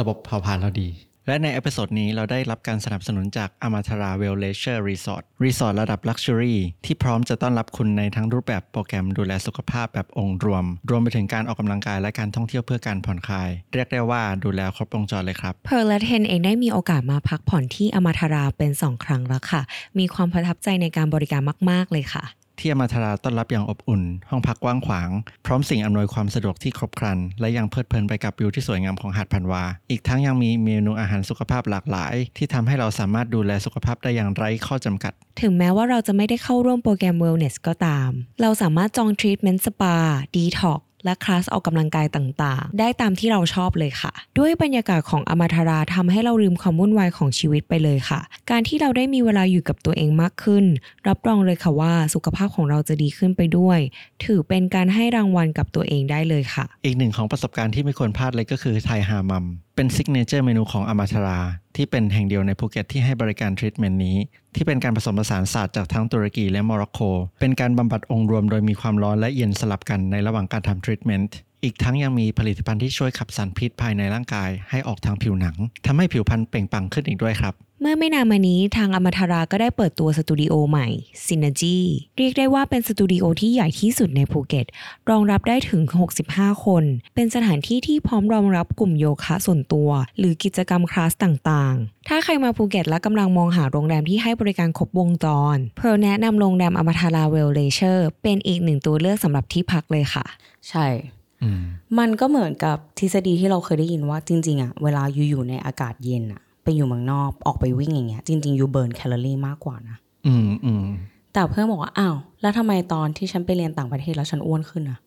[0.00, 0.88] ระบบเผาผลาญเราดี
[1.26, 19.62] และใน episode นี้เราได้รับการสนับสนุนจาก Amatara Well Leisure Resort รีสอร์ทระดับ Luxury ที่พร้อมจะต้อนรับคุณในทั้งรูปแบบโปรแกรมดูแลสุขภาพแบบองค์รวม รวมไปถึงการออกกำลังกายและการท่องเที่ยวเพื่อการผ่อนคลาย เรียกได้ว่าดูแลครบวงจรเลยครับเพร์ลและเทนเองได้มีโอกาสมาพักผ่อนที่อมาทราเป็น 2 ครั้งแล้วค่ะ
[19.98, 22.24] มีความประทับใจในการบริการมาก ๆ เลยค่ะ
[22.58, 25.10] ที่อมาทราต้อนรับอย่างอบอุ่น ห้องพักกว้างขวาง
[25.46, 39.96] พร้อมสิ่งอำนวยความสะดวกที่ครบครัน และยังเพลิดเพลินไปกับวิวที่สวยงามของหาดพันวา อีกทั้งยังมีเมนูอาหารสุขภาพหลากหลาย ที่ทำให้เราสามารถดูแลสุขภาพได้อย่างไร้ข้อจำกัด ถึงแม้ว่าเราจะไม่ได้เข้าร่วมโปรแกรม Wellness ก็ตาม เราสามารถจองทรีทเมนต์สปา
[40.36, 48.20] ดีท็อก และคลาสออกกำลังกายต่างๆ ได้ตามที่เราชอบเลยค่ะ ด้วยบรรยากาศของอมาทาราทำให้เราลืมความวุ่นวายของชีวิตไปเลยค่ะ
[48.50, 50.64] การที่เราได้มีเวลาอยู่กับตัวเองมากขึ้น
[51.08, 53.78] รับรองเลยค่ะว่าสุขภาพของเราจะดีขึ้นไปด้วย
[54.24, 59.44] ถือเป็นการให้รางวัลกับตัวเองได้เลยค่ะ อีกหนึ่งของประสบการณ์ที่ไม่ควรพลาดเลยก็คือไทยฮามัม
[59.76, 61.40] เป็น signature เมนูของอมาทารา
[61.76, 64.16] ที่เป็นแห่งเดียวในภูเก็ตที่ให้บริการทรีตเมนต์นี้
[64.54, 67.00] ที่เป็นการผสมผสานศาสตร์จากทั้งตุรกีและโมร็อกโก
[67.40, 75.56] เป็นการบำบัดองค์รวมโดยมีความร้อนและเย็นสลับกันในระหว่างการทำทรีตเมนต์ อีกทั้งยังมีผลิตภัณฑ์ที่ช่วยขับสารพิษภายในร่างกายให้ออกทางผิวหนัง
[75.86, 80.86] ทำให้ผิวพรรณเปล่งปลั่งขึ้นอีกด้วยครับ เมื่อไม่นานมานี้ทางอมทาราก็ได้เปิดตัวสตูดิโอใหม่
[81.26, 81.78] Synergy
[82.18, 84.66] เรียกได้ว่าเป็นสตูดิโอที่ใหญ่ที่สุดในภูเก็ต
[85.10, 85.82] รองรับได้ถึง
[86.22, 100.24] 65 คน เป็นสถานที่ที่พร้อมรองรับกลุ่มโยคะส่วนตัว หรือกิจกรรมคลาสต่างๆ ถ้าใครมาภูเก็ตและกำลังมองหาโรงแรมที่ให้บริการครบวงจรเพร์ลแนะนำโรงแรมอมทาราเวลเลเชอร์เป็นอีกหนึ่งตัวเลือกสำหรับที่พักเลยค่ะ
[100.70, 101.23] ใช่อื
[101.56, 101.58] ม
[101.98, 109.96] มันก็เหมือนกับทฤษฎีที่เราเคยได้ยินว่าจริง ๆอะเวลาอยู่อยู่ในอากาศเย็นอะไปอยู่เมืองนอกออกไปวิ่งอย่างเงี้ยจริงๆอยู่เบิร์นแคลอรี่มากกว่านะ
[110.26, 110.86] อืมอืม
[111.32, 114.98] แต่เพื่อนบอกว่าอ้าวแล้วทำไมตอนที่ฉันไปเรียนต่างประเทศแล้วฉันอ้วนขึ้นอะ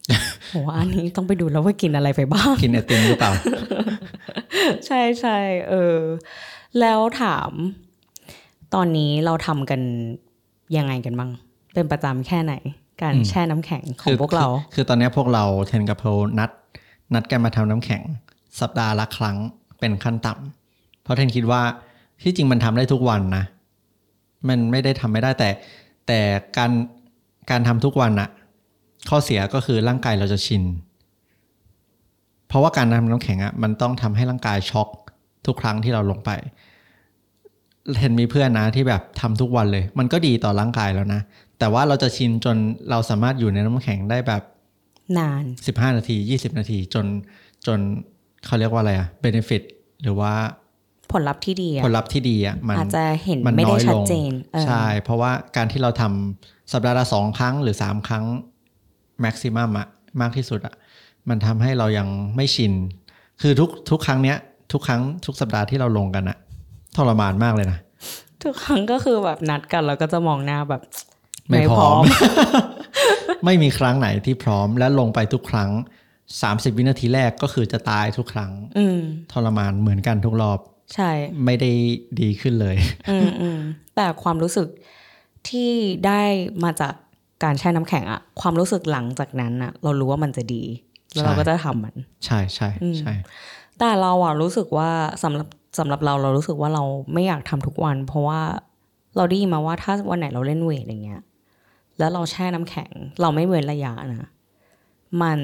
[0.54, 3.32] บอกว่าอันนี้ต้องไปดูแล้วว่ากินอะไรไปบ้าง กินไอติมหรือเปล่า
[4.86, 5.38] ใช่ใช่
[5.70, 5.98] เออ
[6.80, 7.52] แล้วถาม
[8.74, 9.82] ตอนนี้เราทำกัน
[10.78, 11.32] ยังไงกันบ้าง
[11.74, 12.54] เป็นประจำแค่ไหน
[13.02, 16.52] การอืมแช่น้ำแข็งของพวกเรา คือคือตอนเนี้ยพวกเราเทนกับเพลนัด
[17.14, 18.02] นัดกันมาทำน้ำแข็ง
[18.60, 19.38] สัปดาห์ละครั้ง
[19.80, 21.62] เป็นขั้นต่ำเพราะเทนคิดว่า
[22.24, 23.44] ที่จริงมันทำได้ทุกวันนะ
[24.48, 25.50] มันไม่ได้ทำไม่ได้แต่
[26.08, 26.20] แต่
[26.58, 26.72] การ
[27.50, 28.30] การทำทุกวันอะ
[29.10, 30.64] ข้อเสียก็คือร่างกายเราจะชิน
[32.48, 34.90] เพราะว่าการทำน้ำแข็งอะมันต้องทำให้ร่างกายช็อก
[35.46, 36.32] ทุกครั้งที่เราลงไป
[38.00, 41.22] เห็นมีเพื่อนนะที่แบบทำทุกวันเลย มันก็ดีต่อร่างกายแล้วนะ
[41.60, 42.58] แต่ว่าเราจะชินจน
[42.90, 44.44] เราสามารถอยู่ในน้ำแข็งได้แบบ
[45.18, 47.06] นาน 15 นาที 20 นาทีจน
[47.68, 47.80] จน
[48.46, 49.64] เขาเรียกว่าอะไรอะเบนฟิต
[50.04, 50.34] หรือว่า
[51.14, 58.24] ผลลัพธ์ที่ดีอะผลลัพธ์ที่ดีอะมันอาจจะเห็นมันไม่น้ได้อยชัลดงเจนเออใช่ เพราะว่าการที่เราทำสัปดาห์ละสองครั้งหรือสามครั้ง
[59.22, 59.88] แม็กซิมัมอะ
[60.22, 60.74] มากที่สุดอะ
[61.30, 62.74] มันทำให้เรายังไม่ชิน
[63.42, 64.38] คือทุกทุกครั้งเนี้ย
[64.72, 66.38] ทุกครั้งทุกสัปดาห์ที่เราลงกันอะ
[66.96, 67.80] ทรมานมากเลยนะ
[68.44, 70.82] ทุกครั้งก็คือแบบนัดกันแล้วก็จะมองหน้าแบบ
[71.50, 72.04] ไม่พร้อม
[73.46, 75.72] ไม่มีครั้งไหนที่พร้อมและลงไปทุกครั้ง
[76.26, 79.00] 30วินาทีแรกก็คือจะตายทุกครั้งอืม
[79.32, 80.60] ทรมานเหมือนกันทุกรอบ
[80.96, 81.12] ใช่
[81.46, 81.72] ไม่ได้
[82.22, 82.76] ดีขึ้นเลย
[83.10, 83.60] อืมอืม
[83.96, 84.68] แต่ความรู้สึก
[85.50, 85.72] ที่
[86.06, 86.22] ได้
[86.64, 86.94] มาจาก
[87.44, 90.64] การแช่น้ำแข็งอะความรู้สึกหลังจากนั้นอะเรารู้ว่ามันจะดี
[91.14, 93.14] แล้วเราใช่ก็จะทำมัน ใช่ใช่ใช่
[93.80, 94.90] แต่เราอะรู้สึกว่า
[95.24, 95.48] สำหรับ
[95.80, 96.84] สำหรับเราเรารู้สึกว่าเรา
[97.14, 98.42] ไม่อยากทำทุกวัน เพราะว่า
[99.18, 101.22] เราได้ยินมาว่าถ้าวันไหนเราเล่นเวทอย่างเงี้ย
[102.00, 104.30] แล้วเราแช่น้ำแข็ง เราไม่เว้นระยะนะ
[105.22, 105.38] มัน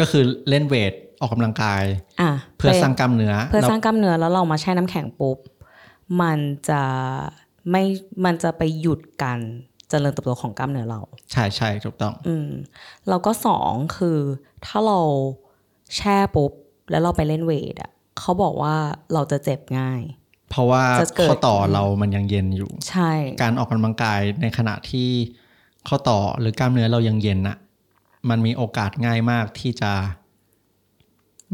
[0.00, 1.82] ก็คือเล่นเวทออกกำลังกาย
[2.20, 5.38] อะเพื่อไปสร้างกล้ามเนื้อ เพื่อแล้วสร้างกล้ามเนื้อแล้วเรามาแช่น้ำแข็งปุ๊บ
[6.20, 6.38] มัน
[6.68, 6.82] จะ
[7.70, 7.82] ไม่
[8.24, 9.38] มันจะไปหยุดการ
[9.90, 11.00] เจริญเติบโตของกล้ามเนื้อเรา
[11.32, 12.48] ใช่ใช่ถูกต้อง อืม
[13.08, 14.18] แล้วก็สองคือ
[14.66, 15.00] ถ้าเรา
[15.96, 16.52] แช่ปุ๊บ
[16.90, 18.74] แล้วเราไปเล่น weight อะเขาบอกว่า
[19.14, 20.00] เราจะเจ็บง่าย
[20.50, 23.12] เพราะว่าจะเกิดข้อต่อเรามันยังเย็นอยู่ ใช่
[23.42, 25.10] การออกกำลังกายในขณะที่
[25.88, 27.56] ข้อต่อหรือกล้ามเนื้อเรายังเย็นน่ะ
[28.30, 29.92] มันมีโอกาสง่ายมากที่จะ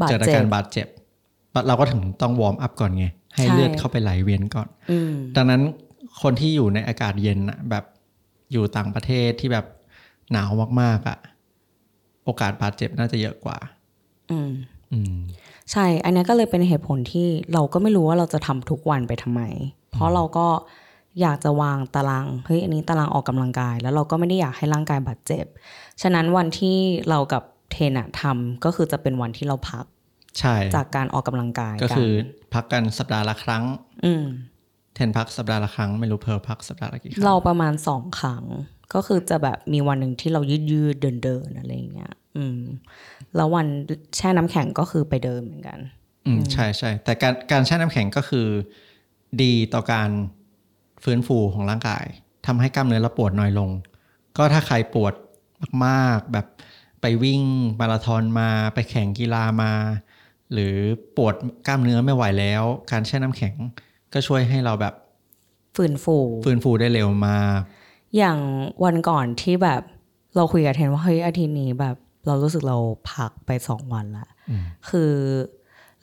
[0.01, 0.87] บาดเกิดอาเจ็บการบาดเจ็บ
[1.67, 5.61] เราก็ถึงต้อง warm up ก่อนไง ให้ใช่เลือดเข้าไปไหลเวียนก่อนอืมดังนั้น
[6.21, 7.85] คนที่อยู่ในอากาศเย็นน่ะแบบ
[8.51, 9.65] อยู่ต่างประเทศที่แบบ
[10.31, 10.49] หนาว
[10.81, 11.17] มากๆอะ่ะ
[12.25, 13.57] โอกาสบาดเจ็บน่าจะเยอะกว่า
[14.31, 14.51] อืม
[14.91, 15.15] อืม
[15.71, 19.41] ใช่ อันนี้ก็เลยเป็นเหตุผลที่เราก็ไม่รู้ว่าเราจะทำทุกวันไปทำไม
[19.91, 20.47] เพราะเราก็
[21.21, 25.45] อยากจะวางตารางเฮ้ยอันนี้ตารางออกกำลังกาย แล้วเราก็ไม่ได้อยากให้ร่างกายบาดเจ็บ
[26.01, 26.77] ฉะนั้นวันที่
[27.09, 29.85] เรากับเทนอะทำก็คือจะเป็นวันที่เราพัก
[30.39, 33.63] ใช่จากการออกกำลังกายก็คือกันพักกันสัปดาห์ละครั้ง
[34.05, 34.25] อืม
[34.95, 38.43] เทนพักสัปดาห์ละครั้งไม่รู้เพร์ลพักสัปดาห์ละกี่ครั้งเราประมาณสองครั้ง
[38.93, 42.59] ก็คือจะแบบมีวันหนึ่งที่เรายืดยืดเดินเดินๆอะไรอย่างเงี้ย อืม
[43.35, 43.67] แล้ววัน
[44.15, 45.79] แช่น้ำแข็งก็คือไปเดินเหมือนกัน
[46.25, 48.47] อืมใช่ใช่แต่การการแช่น้ำแข็งก็คือ
[49.41, 50.09] ดีต่อการ
[51.03, 52.05] ฟื้นฟูของร่างกาย
[52.45, 53.69] ทำให้กล้ามเนื้อเราปวดน้อยลง
[54.37, 55.13] ก็ถ้าใครปวด
[55.85, 56.45] มากๆแบบ
[57.01, 57.41] ไปวิ่ง
[57.79, 59.71] มาราธอนมา ไปแข่งกีฬามา
[60.53, 60.75] หรือ
[61.17, 61.35] ปวด
[61.67, 63.55] กล้ามเนื้อไม่ไหวแล้ว การแช่น้ำแข็ง
[64.13, 64.93] ก็ช่วยให้เราแบบ
[65.75, 67.59] ฟื้นฟูฟื้นฟูได้เร็วมาก
[68.17, 68.37] อย่าง
[68.83, 69.81] วันก่อนที่แบบ
[70.35, 71.95] เราคุยกับเทนว่าเฮ้ยอาทิตย์นี้แบบ
[72.27, 72.77] เรารู้สึกเรา
[73.11, 75.11] พักไปสองวันละอืมคือ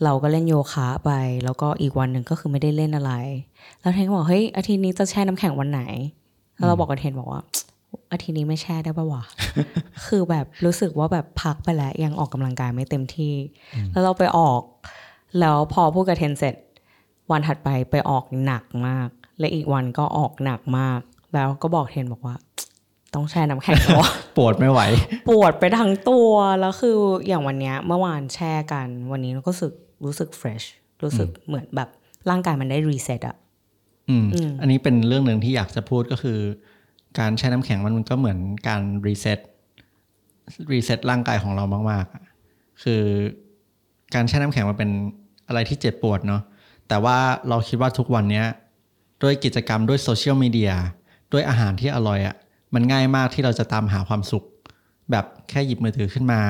[0.04, 1.10] เราก็เล่นโยคะไป
[1.44, 3.12] แล้วก็อีกวันหนึ่งก็คือไม่ได้เล่นอะไร
[3.80, 5.82] แล้วเทนก็บอกเฮ้ยอาทิตย์นี้จะแช่น้ำแข็งวันไหน
[6.54, 7.42] แล้วเราบอกกับเทนบอกว่า
[8.12, 9.22] อาทิตย์นี้ไม่แช่ได้ปะวะ
[10.06, 13.34] คือแบบรู้สึกว่าแบบพักไปแล้วยังออกกำลังกายไม่เต็มที่
[13.92, 14.62] แล้วเราไปออก
[15.40, 16.54] แล้วพอพูดกับเทนเสร็จ
[17.30, 19.08] วันถัดไปไปออกหนักมาก
[19.38, 21.00] และอีกวันก็ออกหนักมาก
[21.34, 22.34] แล้วก็บอกเทนบอกว่า
[23.14, 24.80] ต้องแช่น้ำแข็งแล้วอะปวดไม่ไหว
[25.28, 26.30] ปวดไปทั้งตัว
[26.60, 26.96] แล้วคือ
[27.28, 29.72] อย่างวันเนี้ยเมื่อวานแช่กัน วันนี้ก็รู้สึก
[30.04, 30.62] รู้สึก fresh
[31.02, 31.88] รู้สึกเหมือนแบบ
[32.30, 33.36] ร่างกายมันได้ reset อะ
[34.10, 36.38] อืมอืมอันนี้เป็นเรื่องหนึ่งที่อยากจะพูดก็คือ
[37.18, 39.38] การแช่น้ำแข็งมันก็เหมือนการ reset
[40.72, 42.22] reset ร่างกายของเรามากๆอะ
[42.82, 43.02] คือ
[44.14, 44.90] การแช่น้ำแข็งมันเป็น
[45.48, 46.42] อะไรที่เจ็บปวดเนาะ
[46.88, 48.46] แต่ว่าเราคิดว่าทุกวันเนี้ย
[49.22, 50.72] ด้วยกิจกรรมด้วยโซเชียลมีเดีย
[51.32, 52.36] ด้วยอาหารที่อร่อยอะ่ะ
[52.74, 54.44] มันง่ายมากที่เราจะตามหาความสุข
[55.10, 56.40] แบบแค่หยิบมือถือขึ้นมา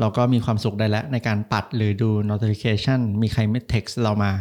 [0.00, 4.32] เราก็มีความสุขได้แล้วในการปัดหรือดู notification มีใครไม่ text เรามา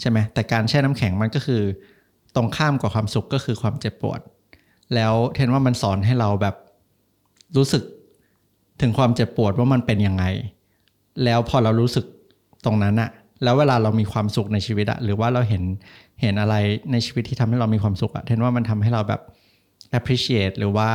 [0.00, 1.62] ใช่ไหมแต่การแช่น้ำแข็งมันก็คือ
[2.34, 4.20] ตรงข้ามกับความสุขก็คือความเจ็บปวด
[4.94, 6.56] แล้วเทนว่ามันสอนให้เราแบบ
[7.56, 7.82] รู้สึก
[8.80, 10.24] ถึงความเจ็บปวดว่ามันเป็นยังไง
[11.24, 12.04] แล้วพอเรารู้สึก
[12.64, 13.10] ตรงนั้นอะ
[13.42, 15.62] แล้วเวลาเรามีความสุขในชีวิตอะหรือว่าเราเห็น
[16.20, 16.54] เห็นอะไร
[16.92, 19.20] ในชีวิตที่ทำให้เรามีความสุขอะเทนว่ามันทำให้เราแบบ
[19.98, 20.88] appreciate หรือว่า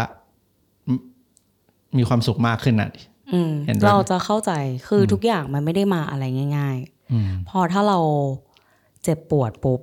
[1.97, 2.89] มีความสุขมากขึ้นอะ
[3.65, 4.51] เห็นด้วยเราจะเข้าใจ
[4.87, 6.23] คืออทุกอย่างมันไม่ได้มาอะไร
[6.57, 6.77] ง่าย
[7.11, 7.99] อืมๆพอถ้าเรา
[9.03, 9.79] เจ็บปวดปุ๊บ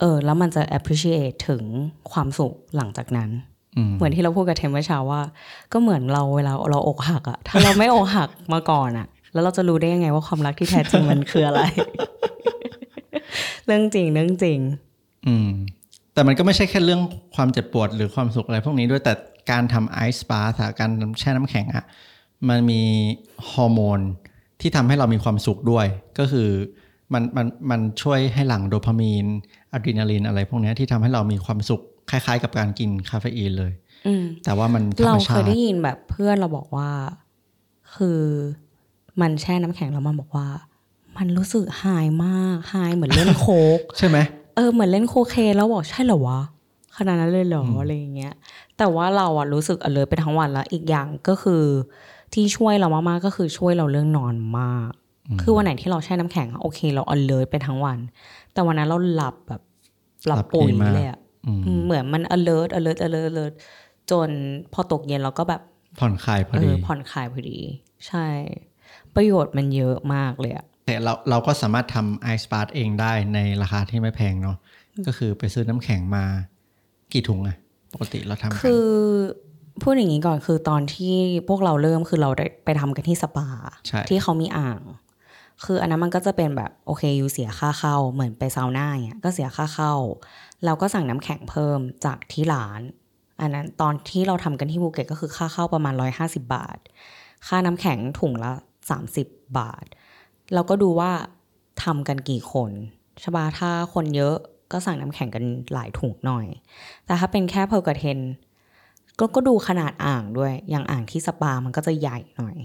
[0.00, 1.62] เออ แล้วมันจะ appreciate ถึง
[2.12, 3.30] ความสุขหลังจากนั้น
[3.76, 5.22] อืมเหมือนที่เราพูดกับเทมเมื่อเช้าว่า
[5.72, 11.62] ก็เหมือนเราเวลาเราอกหักอะถ้าเราไม่อกหักมาก่อนอะแล้วเราจะรู้ได้ยังไงว่าความรักที่แท้จริงมันคืออะไร
[13.66, 14.58] เรื่องจริงเรื่องจริง
[15.26, 15.48] อืม
[16.14, 17.00] แต่มันก็ไม่ใช่แค่เรื่อง
[17.36, 19.12] ความเจ็บปวดหรือความสุขอะไรพวกนี้ด้วยแต่
[19.50, 20.90] การทำไอซ์บาร์การ
[21.20, 21.84] แช่น้ำแข็งอะ่ะ
[22.48, 22.82] มันมี
[23.50, 24.00] ฮอร์โมน
[24.60, 25.86] ที่ทำให้เรามีความสุขด้วย
[26.18, 26.48] ก็คือ
[27.12, 29.26] มันมันมันช่วยให้หลั่งโดพามีน
[29.72, 33.72] อะดรีนาลีนอะไรพวกเนี้ยที่ทำให้เรามีความสุขคล้ายๆ กับการกินคาเฟอีนเลย
[34.06, 36.88] อืมแต่ว่ามันธรรมชาติ เราเคยได้ยินแบบเพื่อนเราบอกว่า
[37.94, 38.22] คือ
[39.20, 40.46] มันแช่น้ำแข็งแล้วมันบอกว่า
[41.16, 44.18] มันรู้สึก high มาก high เหมือนเล่น coke ใช่ไหม
[44.56, 46.40] เออเหมือนเล่นโคเคนแล้วบอกใช่เหรอวะ
[46.96, 48.34] ขนาดนั้นเลยเหรออะไรอย่างเงี้ย
[48.78, 51.62] แต่ว่าเราอะรู้สึก alert ไปทั้งวันแล้วอีกอย่างก็คือ
[52.34, 54.90] ที่ช่วยเรามากๆก็คือช่วยเราเรื่องนอนมาก
[55.42, 57.98] คือวันไหนที่เราแช่น้ำแข็งอะโอเค เรา alert ไปทั้งวัน
[58.52, 59.62] แต่วันนั้นเราหลับแบบ
[60.26, 63.54] หลับหลับดีปุ๋ยมากเลยอะอืมอืมเหมือนมัน alert alert alert alert
[64.10, 64.28] จน
[64.72, 65.62] พอตกเย็นเราก็แบบ
[66.00, 67.58] ผ่อนคลายพอเอดีอผ่อนคลายพอดี
[68.08, 68.26] ใช่
[69.14, 74.56] ประโยชน์มันเยอะมากเลยอะแต่เราเราก็สามารถทำไอซ์บาร์เองได้ในราคาที่ไม่แพงเนาะ
[75.06, 76.24] ก็คือไปซื้อน้ำแข็งมา
[77.12, 77.56] กี่ถุงอะ
[77.92, 78.88] ปกติเราทำกันคือ
[79.82, 81.14] พูดอย่างนี้ก่อนคือตอนที่
[81.48, 83.48] พวกเราเริ่มคือเราได้ไปทำกันที่สปา
[83.86, 84.80] ใช่ที่เขามีอ่าง
[85.64, 89.94] คืออันนั้นมันก็จะเป็นแบบโอเคยูเสียค่าเข้าเหมือนไปซาวน่าเนี่ยก็เสียค่าเข้า
[90.64, 92.80] เราก็สั่งน้ำแข็งเพิ่มจากที่ร้าน
[93.40, 96.78] อันนั้นตอนที่เราทำกันที่ภูเก็ตก็คือค่าเข้าประมาณ 150 บาท
[97.46, 98.52] ค่าน้ำแข็งถุงละ
[99.04, 99.84] 30 บาท
[100.54, 101.10] เราก็ดูว่า
[101.84, 102.70] ทำกันกี่คน
[103.20, 104.36] ใช่ปะถ้าคนเยอะ
[104.72, 106.46] ก็สั่งน้ำแข็งกันหลายถุงหน่อย
[107.06, 108.18] แต่ถ้าเป็นแค่เพอร์กเทน
[109.20, 112.56] ก็ก็ดูขนาดอ่างด้วย อย่างอ่างที่สปามันก็จะใหญ่หน่อย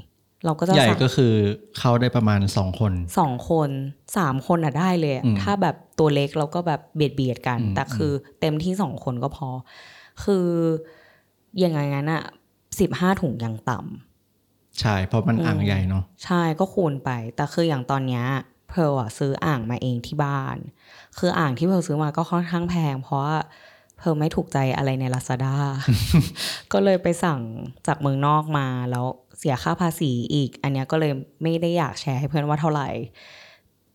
[0.46, 1.34] เราก็จะใหญ่สั่งก็คือ
[1.78, 3.70] เข้าได้ประมาณสองคนสองคน
[4.18, 9.50] สามคนอะได้เลยอะอืมถ้าแบบตัวเล็กเราก็แบบเบียดเบียดกันอืมแต่คือเต็มที่สองคนก็พอ
[10.24, 10.48] คือ
[11.64, 12.24] ยังไงงั้นอะ
[12.80, 18.26] สิบห้าถุงยังต่ำใช่ เพราะมันอ่างใหญ่เนาะใช่ก็คูณไป แต่คืออย่างตอนเนี้ย
[18.70, 20.58] เพร์ลอะซื้ออ่างมาเองที่บ้าน
[21.18, 23.38] คืออ่างที่เพร์ลซื้อมาก็ค่อนข้างแพง เพราะว่า
[23.98, 25.56] เพร์ลไม่ถูกใจอะไรใน Lazada
[26.74, 27.40] ก็เลยไปสั่ง
[27.88, 29.06] จากเมืองนอกมาแล้ว
[29.38, 32.90] เสียค่าภาษีอีก อันเนี้ยก็เลยไม่ได้อยากแชร์ให้เพื่อนว่าเท่าไหร่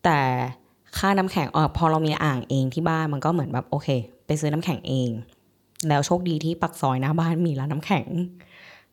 [0.04, 0.20] แต่
[0.98, 3.88] ค่าน้ำแข็งเออพอเรามีอ่างเองที่บ้านมันก็เหมือนแบบโอเค
[4.26, 5.10] ไปซื้อน้ำแข็งเอง
[5.88, 8.06] แล้วโชคดีที่ปักซอยหน้าบ้านมีร้านน้ำแข็ง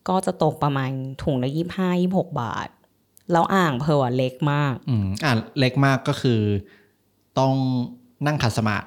[0.08, 0.90] ก็จะตกประมาณ
[1.22, 2.68] ถุงละยี่ห้ายี่หกบาท
[3.32, 6.40] แล้วอ่างเพร์ลอะเล็กมาก อืมอ่าเล็กมากก็คือ
[7.38, 7.54] ต้อง
[8.26, 8.86] นั่งขัดสมาธิ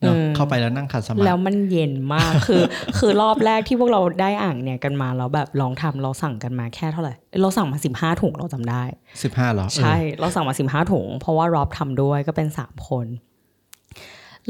[0.00, 2.62] เนอะอืมเข้าไปแล้วนั่งขัดสมาแล้วธิมันเย็นมากคือ
[2.98, 8.82] คือรอบแรกที่พวกเราได้อ่างเนี่ยกันมาแล้วแบบลองทำเราสั่งกันมาแค่เท่าไหร่เอ้ยเราสั่งมาสิบห้าถุงเราจำได้
[9.22, 13.08] สิบห้าหรอเออใช่ เราสั่งมาสิบห้าถุง เพราะว่ารอบทำด้วยก็เป็นสามคน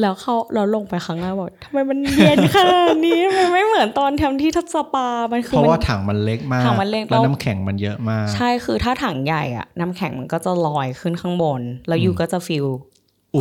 [0.00, 12.80] แล้วเขาเราลงไปครั้งแรกบอกทำไมมันเย็นขนาดนี้มันไม่เหมือนตอนทำที่ทัศปามันคือเพราะมันว่าถังมันเล็กมากถังมันเล็กแล้วแล้วน้ำแข็งมันเยอะมาก ใช่คือถ้าถังใหญ่อะน้ำแข็งมันก็จะลอยขึ้นข้างบน แล้วอยู่ก็จะฟิลอุ่น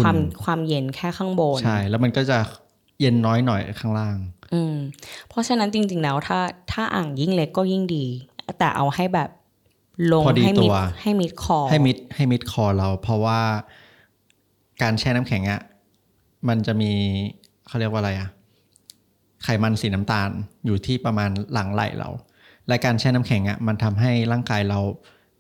[0.04, 2.38] ความความเย็นแค่ข้างบน ใช่ แล้วมันก็จะ
[3.00, 4.16] เย็นน้อยหน่อยข้างล่าง
[4.54, 4.76] อืม
[5.30, 6.40] เพราะฉะนั้นจริง ๆ แล้วถ้า
[6.72, 8.06] ถ้าอ่างยิ่งเล็กก็ยิ่งดี
[8.60, 9.30] แต่เอาให้แบบ
[10.12, 13.40] ลงพอดีให้มิดตัวให้มิดคอ ให้มิดให้มิดคอเรา เพราะว่า
[14.82, 15.62] การแช่น้ำแข็งอะ่ะ
[16.48, 16.92] มันจะมี
[17.68, 18.30] เขาเรียกว่าอะไรอะ่ะ
[19.44, 20.30] ไขมันสีน้ำตาล
[20.66, 22.10] อยู่ที่ประมาณหลังไหล่เรา
[22.68, 24.80] และการแช่น้ำแข็งอะ่ะมันทำให้ร่างกายเรา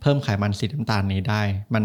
[0.01, 1.41] เพิ่มไขมันสีน้ำตาลนี้ได้
[1.73, 1.83] มัน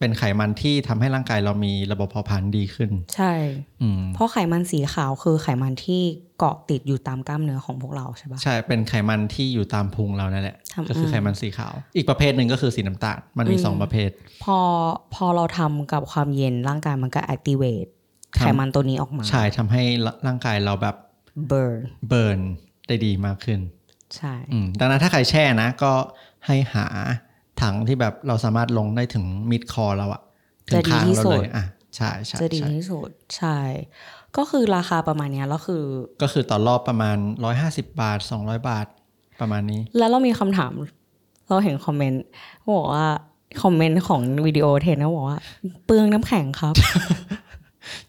[0.00, 3.32] เป็นไขมันที่ทำให้ร่างกายเรามีระบบเผาผลาญดีขึ้น ใช่
[3.82, 6.02] อืมเพราะไขมันสีขาวคือไขมันที่
[6.38, 14.10] เกาะติดอยู่ตามกล้ามเนื้อของพวกเราใช่ปะใช่เป็นไขมันที่อยู่ตามพุงเรานั่นแหละทำก็คือไขมันสีขาว อีกประเภทหนึ่งก็คือสีน้ำตาลมันมีอืมสองประเภท
[14.44, 14.58] พอ
[15.14, 17.90] พอเราทำกับความเย็นร่างกายมันก็ activate
[18.38, 19.82] ทำไขมันตัวนี้ออกมา ใช่ทำให้
[20.26, 20.96] ร่างกายเราแบบ
[21.50, 21.76] burn
[22.08, 22.40] เบิร์น
[22.86, 23.60] ได้ดีมากขึ้น
[24.16, 25.92] ใช่อืมดังนั้นถ้าใครแช่นะก็
[26.46, 26.86] ให้หา
[27.62, 30.22] ถังที่แบบเราสามารถลงได้ถึงมิดคอเราอะ
[30.68, 31.64] ถึงคางเราเลยอะ
[31.96, 33.58] ใช่ใช่จะดีใช่ที่สุดใช่
[34.36, 35.84] ก็คือราคาประมาณเนี้ยแล้วคือ
[36.22, 37.16] ก็คือต่อรอบประมาณ
[37.58, 38.86] 150 บาท 200 บาท
[39.40, 40.72] ประมาณนี้ แล้วเรามีคำถาม
[41.48, 42.24] เราเห็นคอมเมนต์
[42.76, 43.06] บอกว่า
[43.62, 45.38] คอมเมนต์ของวิดีโอเทนนะบอกว่า
[45.84, 46.74] เปลืองน้ำแข็งครับ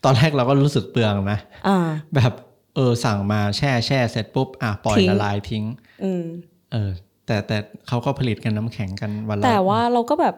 [0.03, 1.79] ตอนแรกเราก็รู้สึกเปลืองนะอ่า
[2.15, 2.33] แบบ
[2.75, 5.63] เออสั่งมาแช่แช่เสร็จปุ๊บ อะปล่อยทิ้งละลายทิ้ง
[6.03, 6.23] อืม
[6.71, 6.91] เออ
[7.31, 10.35] แต่แต่เขาก็ผลิตกันน้ำแข็งกันวันละแต่ว่าเราก็แบบ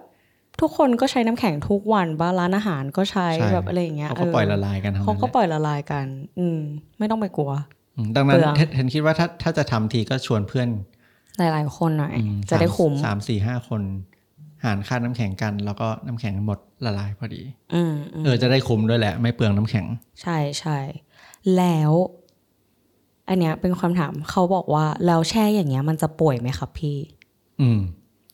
[0.62, 6.06] ทุกคนก็ใช้น้ำแข็งทุกวันบ้านร้านอาหารก็ใช้ใช่แบบอะไรอย่างเงี้ยเขาก็ปล่อยละลายกันทั้งเขานั้นก็แหละปล่อยละลายกัน
[6.40, 6.60] อืม
[7.00, 7.52] ไม่ต้องไปกลัว
[7.96, 10.68] อืมดังนั้นเปลืองเทนเทนคิดว่าถ้าถ้าจะทำทีก็ชวนเพื่อน
[11.38, 13.82] หลาย ๆ คนหน่อยอืมจะได้สามคุ้มสามสี่ห้าคน
[14.64, 17.42] หารค่าน้ำแข็งกัน แล้วก็น้ำแข็งหมดละลายพอดี
[17.74, 19.86] อืมอืมเออจะได้คุ้มด้วยแหละ ไม่เปลืองน้ำแข็ง
[20.22, 20.78] ใช่ใช่
[21.58, 21.92] แล้ว
[23.30, 26.98] อันเนี้ยเป็นความถามเขาบอกว่าแล้วแช่อย่างเงี้ยมันจะป่วยไหมครับพี่
[27.62, 27.80] อืม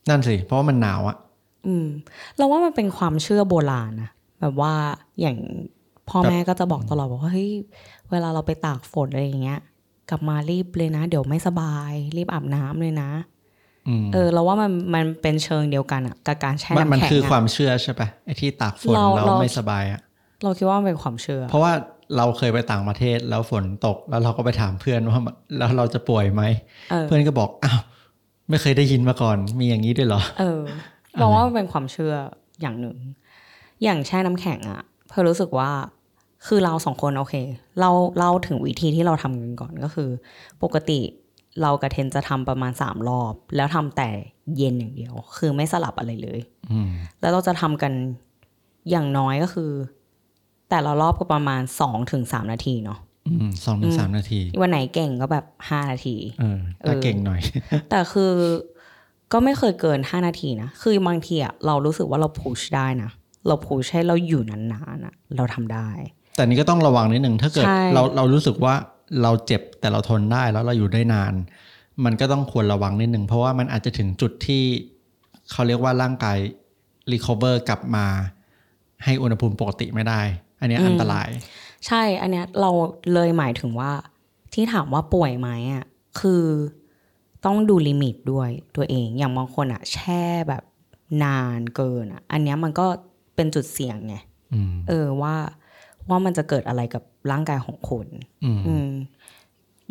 [0.09, 1.17] นั่นสิ เพราะว่ามันหนาวอะ
[1.67, 1.87] อืม
[2.37, 4.09] เราว่ามันเป็นความเชื่อโบราณนะ
[4.41, 4.73] แบบว่า
[5.21, 5.37] อย่าง
[6.09, 7.51] พ่อแม่ก็จะบอกตลอดบอกว่าเฮ้ย
[8.11, 9.59] เวลาเราไปตากฝนอะไรอย่างเงี้ย
[10.09, 13.09] กลับมารีบเลยนะ เดี๋ยวไม่สบาย รีบอาบน้ำเลยนะ
[13.87, 20.01] อืมเออเราว่ามันมันเป็นเชิงเดียวกันอะกับการแช่มันน้ำมันแข็งคือควาอะมเชื่อใช่ปะไอ้ที่ตากฝนเราแล้วเราไม่สบายอะ
[20.43, 21.71] เราคิดว่ามันเป็นความเชื่อ เพราะว่า
[22.17, 25.19] เราเคยไปต่างประเทศแล้วฝนตก แล้วเราก็ไปถามเพื่อนว่า
[25.57, 26.43] แล้วเราจะป่วยไหม
[26.91, 27.79] เออเพื่อนก็บอกอ้าว
[28.49, 30.61] ไม่เคยได้ยินมาก่อน มีอย่างนี้ด้วยเหรอ เออ
[31.17, 32.13] เราว่ามันเป็นความเชื่อ
[32.61, 32.97] อย่างหนึ่ง
[33.83, 35.71] อย่างแช่น้ำแข็งอะเพื่อรู้สึกว่า
[36.47, 37.35] คือเราสองคนโอเค
[37.81, 40.09] เราเล่าถึงวิธีที่เราทำกันก่อนก็คือ
[40.63, 40.99] ปกติ
[41.61, 44.09] เรากับเทนจะทำประมาณสามรอบ แล้วทำแต่
[44.57, 46.39] เย็นอย่างเดียว คือไม่สลับอะไรเลย
[46.71, 46.89] อืม
[47.21, 47.93] แล้วเราจะทำกัน
[48.89, 49.71] อย่างน้อยก็คือ
[50.69, 57.41] แต่ละรอบก็ประมาณสองถึงสามนาทีเนาะอืมสองถึงสามนาที วันไหนเก่งก็แบบห้านาที เออถ้าเก่งหน่อย
[57.89, 58.33] แต่คือ
[59.33, 63.11] ก็ไม่เคยเกิน5นาทีนะ คือบางทีอะเรารู้สึกว่าเราพุชได้นะ
[63.47, 65.89] เราพุชให้เราอยู่นานๆอะเราทำได้
[66.35, 68.73] แต่นี่ก็ต้องระวังนิดหนึ่งถ้าเกิดใช่เราเรารู้สึกว่า
[69.23, 71.33] เราเจ็บแต่เราทนได้แล้วเราอยู่ได้นาน
[72.05, 74.63] มันก็ต้องควรระวังนิดหนึ่งเพราะว่ามันอาจจะถึงจุดที่
[75.51, 76.37] เขาเรียกว่าร่างกาย
[77.11, 78.05] recover กลับมา
[79.03, 80.21] ให้อุณหภูมิปกติไม่ได้
[80.59, 81.29] อันเนี้ยอันตราย
[81.87, 82.71] ใช่ อันเนี้ยเรา
[83.13, 83.91] เลยหมายถึงว่า
[84.53, 85.85] ที่ถามว่าป่วยไหมอะ
[86.19, 86.45] คือ
[87.45, 90.63] ต้องดู limit ด้วยตัวเอง อย่างบางคนอะแช่แบบ
[91.23, 92.85] นานเกินอะอันเนี้ยมันก็
[93.35, 94.15] เป็นจุดเสี่ยงไง
[94.53, 95.35] อืมเออว่า
[96.09, 98.07] ว่ามันจะเกิดอะไรกับร่างกายของคุณ
[98.43, 98.89] อืมอืม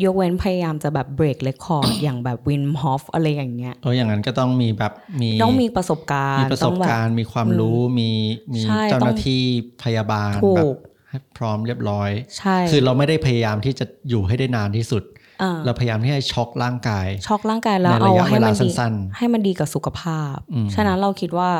[0.05, 8.11] ยกเว้นพยายามจะแบบ break record อย่างแบบ Wim Hof อะไรอย่างเงี้ยเอออย่างนั้นก็ต้องมีแบบมีต้องมีประสบการณ์ มีประสบการณ์ ต้องแบบมีความรู้มี
[8.55, 9.41] มีใช่เจ้าหต้น้าองที่
[9.83, 10.77] พยาบาลถูแบบก
[11.09, 15.03] ให้พร้อมเรียบร้อยใช่คือเราไม่ได้พยายามที่จะอยู่ให้ได้นานที่สุด
[15.43, 21.51] อ่าเราพยายามที่จะช็อกร่างกาย ช็อกร่างกายแล้วในเอาระยะให้เวลามันดีสั้นให้มันดีกับสุขภาพอืมฉะนั้นเราคิดว่า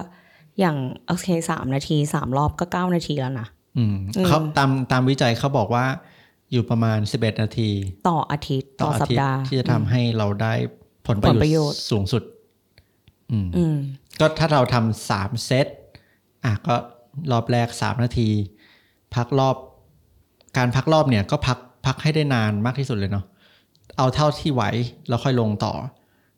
[0.61, 0.77] อย่าง
[1.09, 3.49] โอเคสามนาทีสามรอบก็เก้านาทีแล้วนะ
[3.79, 5.85] อืมอืมเขาตามตามวิจัยเขาบอกว่า
[6.53, 7.71] อยู่ประมาณ 11 นาที
[8.09, 10.55] ต่ออาทิตย์ต่ต่อออาสัปทิตย์ดาห์ที่จะทำให้เราได้
[11.07, 12.23] ผลประผลประโยโยชชน์น์สูงสุด
[13.31, 13.77] อืมอืม
[14.21, 15.67] ก็ถ้าเราทำสามเซต
[16.45, 16.75] อะก็
[17.33, 18.29] รอบแรกสามนาที
[19.15, 19.57] พักรอบ
[20.57, 23.25] การพักรอบเนี่ยก็พักพักให้ได้นานมากที่สุดเลยเนาะ
[23.99, 24.63] เอาเท่าที่ไหว
[25.09, 25.73] แล้วค่อยลงต่อ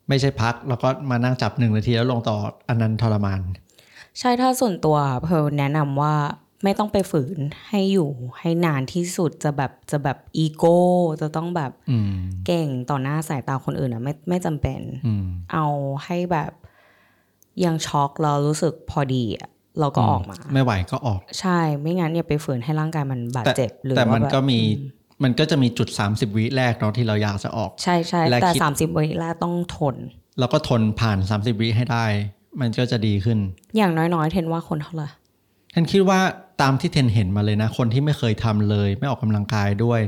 [0.09, 2.37] ไม่ใช่พัก แล้วก็มานั่งจับหนึ่งนาทีแล้วลงต่อ
[2.69, 3.39] อันนั้นทรมาน
[4.19, 6.13] ใช่ถ้าส่วนตัวเพลแนะนำว่า
[6.63, 10.79] ไม่ต้องไปฝืนให้อยู่ให้นานที่สุดจะแบบจะแบบอีโก้
[11.21, 12.13] จะต้องแบบอืม
[12.45, 15.65] เก่งต่อหน้าสายตาคนอื่นอะไม่ไม่จำเป็นอืมเอา
[16.05, 16.51] ให้แบบ
[17.65, 24.59] ยังช็อกแล้วรู้สึกพอดีอะเราก็ออกมา ไม่ไหวก็ออก ใช่ไม่งั้นอย่าไปฝืนให้ร่างกายมันบาดแต่เจ็บหรือแต่ว่ามันแบบก็มี
[25.23, 29.95] มันก็จะมีจุด 30 วิแรกเนาะที่เราอยากจะออก ใช่ใช่และแต่คิดสามสิบวิแรกต้องทน
[30.39, 32.05] เราก็ทนผ่าน 30 วิให้ได้
[32.59, 33.37] มันก็จะดีขึ้น
[33.77, 35.07] อย่างน้อยๆเทนว่าคนเท่าไหร่
[35.73, 36.19] ท่านคิดว่า
[36.61, 40.01] ตามที่เทนเห็นมาเลยนะ คนที่ไม่เคยทำเลย ไม่ออกกำลังกายด้วย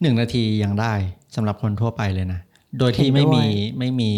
[0.00, 0.94] หนึ่งนาทียังได้
[1.34, 2.40] สำหรับคนทั่วไปเลยนะ
[2.78, 3.44] โดยที่ไม่มี
[3.78, 4.10] ไม่มี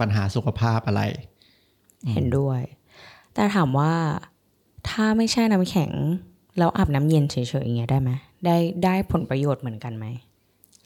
[0.00, 1.02] ปัญหาสุขภาพอะไร
[2.12, 2.60] เห็นด้วย
[3.34, 3.92] แต่ถามว่า
[4.88, 5.90] ถ้าไม่ใช่น้ำแข็ง
[6.58, 8.10] แล้วอาบน้ำเย็นเฉยๆอย่างเงี้ยได้ไหม
[8.46, 10.06] ได้ได้ผลประโยชน์เหมือนกันไหม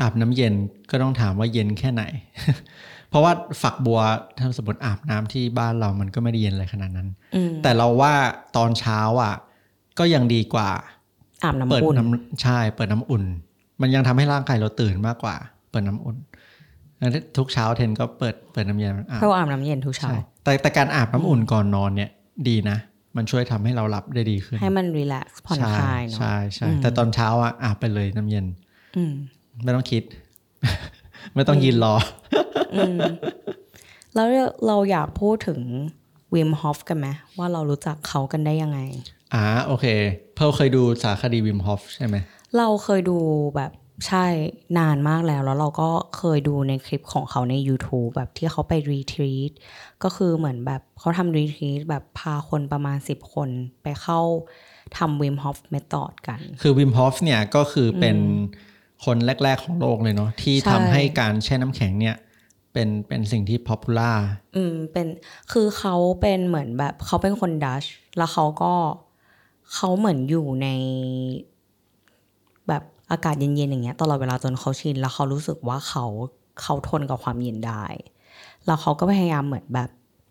[0.00, 0.54] อาบน้ำเย็น
[0.90, 2.02] ก็ต้องถามว่าเย็นแค่ไหน
[3.08, 3.32] เพราะว่า
[3.62, 4.00] ฝักบัว
[4.38, 8.14] ถ้าสมมติอาบน้ำที่บ้านเรามันก็ไม่ได้เย็นอะไรขนาดนั้นอืมแต่เราว่า
[8.56, 9.34] ตอนเช้าอะ
[9.98, 10.68] ก็ยังดีกว่า
[11.44, 13.24] อาบน้ำเปิดอุ่นน้ำใช่เปิดน้ำอุ่น
[13.80, 15.36] มันยังทำให้ร่างกายเราตื่นมากกว่า
[15.70, 16.16] เปิดน้ำอุ่น
[16.98, 22.10] แล้วทุกเช้าเทนก็เปิดเปิดน้ำเย็นอาบเพราะว่าอาบน้ำเย็นทุกเช้าใช่แต่แต่การอาบน้ำอุ่นก่อนนอนเนี่ย
[22.48, 22.78] ดีนะ
[23.16, 28.46] มันช่วยทำให้เราหลับได้ดีขึ้น ให้มันรีแลกซ์ผ่อนใช่คลายเนาะใช่ใช่อืมแต่ตอนเช้าอะอาบไปเลยน้ำเย็น
[28.96, 29.12] อืม
[29.64, 30.02] ไม่ต้องคิด
[31.34, 31.94] ไม่ต้องยืนรอ
[34.14, 34.28] แล้ว
[34.66, 35.60] เราอยากพูดถึง
[36.34, 37.06] Wim Hof กันไหม
[37.38, 38.78] ว่าเรารู้จักเขากันได้ยังไง
[39.34, 39.86] อ่าโอเค
[40.34, 42.16] เพร์ลเคยดูสารคดี Wim Hof ใช่ไหม
[42.56, 43.18] เราเคยดู
[43.56, 43.72] แบบ
[44.08, 44.26] ใช่
[44.78, 49.52] นานมากแล้ว แล้วเราก็เคยดูในคลิปของเขาใน YouTube แบบที่เขาไป retreat
[50.02, 53.48] ก็คือเหมือนแบบเขาทำ retreat แบบพาคนประมาณ 10 คน
[53.82, 54.20] ไปเข้า
[54.98, 58.16] ทำ Wim Hof method กัน คือ Wim Hof เนี่ยก็คือเป็น
[59.04, 62.16] คนแรก ๆ ของโลกเลยเนาะที่ใช่ทำให้การแช่น้ำแข็งเนี่ย
[62.72, 64.12] เป็นเป็นสิ่งที่ป๊อปปูล่า
[64.56, 65.06] อืมเป็น
[65.52, 67.84] คือเขาเป็นเหมือนแบบเขาเป็นคนดัช
[68.18, 68.72] แล้วเขาก็
[69.72, 70.68] เขาเหมือนอยู่ใน
[72.68, 76.04] แบบอากาศเย็นๆอย่างเงี้ยตลอดเวลาจนเขาชินแล้วเขารู้สึกว่าเขา
[76.62, 77.84] เขาทนกับความเย็นได้
[78.66, 79.90] แล้วเขาก็พยายามเหมือนแบบ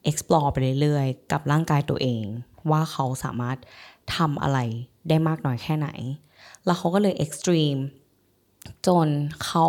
[0.09, 2.23] explore ไปเรื่อยๆ กับร่างกายตัวเอง
[2.71, 3.57] ว่าเขาสามารถ
[4.15, 4.59] ทำอะไร
[5.09, 5.89] ได้มากน้อยแค่ไหน
[6.65, 7.81] แล้วเขาก็เลย extreme
[8.87, 9.07] จน
[9.45, 9.65] เขา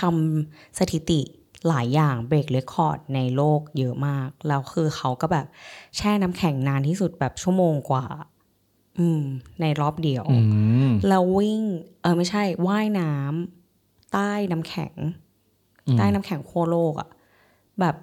[0.00, 1.20] ทำสถิติ
[1.68, 5.46] หลายอย่างเบรกเรคคอร์ดในโลกเยอะมาก แล้วคือเขาก็แบบ
[5.96, 8.06] แช่น้ำแข็งนานที่สุดแบบชั่วโมงกว่า
[9.60, 10.38] ในรอบเดียวอื
[10.88, 11.60] มแล้ววิ่ง
[12.02, 14.94] เออไม่ใช่ ว่ายน้ำใต้น้ำแข็ง
[15.86, 17.08] อืมใต้น้ำแข็งขั้วโลกอะ
[17.80, 17.96] แบบ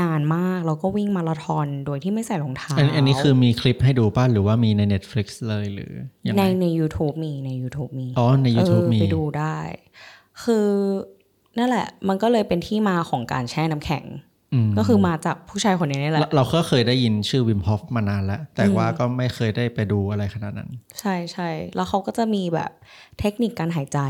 [0.00, 5.92] นานมาก แล้วก็วิ่งมาราธอนโดยที่ไม่ใส่รองเท้าอันอันนี้คือมีคลิปให้ดูป่ะหรือว่ามีใน Netflix เลยหรือ
[6.26, 9.58] ยังในไงใน YouTube มีใน YouTube มี อ๋อ ใน YouTube เออมี ไปดูได้
[10.42, 10.68] คือ
[11.58, 14.33] นั่นแหละ มันก็เลยเป็นที่มาของการแช่น้ำแข็งอืม
[14.78, 22.70] ก็คือมาจากผู้ชายคนนี้นี่แหเราละ เราก็เคยได้ยินชื่อวิมฮอฟมานานแล้ว แต่ว่าก็ไม่เคยได้ไปดูอะไรขนาดนั้น ใช่ใช่แล้วเขาก็จะมีแบบ
[23.18, 24.00] เทคนิคการหายใจ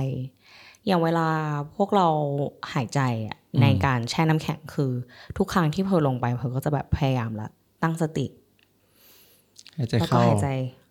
[0.86, 1.28] อย่างเวลา
[1.76, 2.08] พวกเรา
[2.74, 4.92] หายใจอะในการแช่น้ำแข็งคือ
[5.38, 7.48] ทุกครั้งที่เพลลงไปเพลก็จะแบบพยายามละ
[7.82, 8.26] ตั้งสติ
[9.76, 10.48] หายใจแล้วก็เข้าหายใจ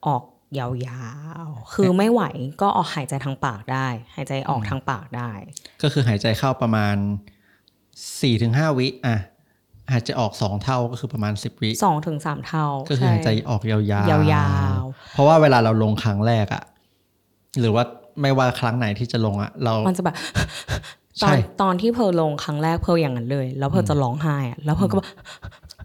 [0.07, 0.23] ออก
[0.59, 0.69] ยา
[1.45, 2.23] วๆ คือไม่ไหว
[2.61, 5.31] ก็ออกหายใจทางปากได้ หายใจออกทางปากได้
[5.81, 6.95] ก็คือหายใจเข้าประมาณ
[8.21, 9.17] สี่ถึงห้าวิอะ
[9.91, 14.49] หายใจออกสองเท่าก็คือประมาณสิบวิสองถึงสามเท่า ก็คือหายใจออกยาวๆยา
[14.81, 16.63] วๆ เพราะว่าเวลาเราลงครั้งแรกอะ
[17.59, 17.83] หรือว่า
[18.21, 20.15] ไม่ว่าครั้งไหนที่จะลงอะเรา มันจะแบบ
[21.23, 25.07] ตใช่อนตอนที่เพลลงครั้งแรกเพลอย่างนั้นเลย แล้วเพลจะร้องไห้อะแล้วเพลก็แบบ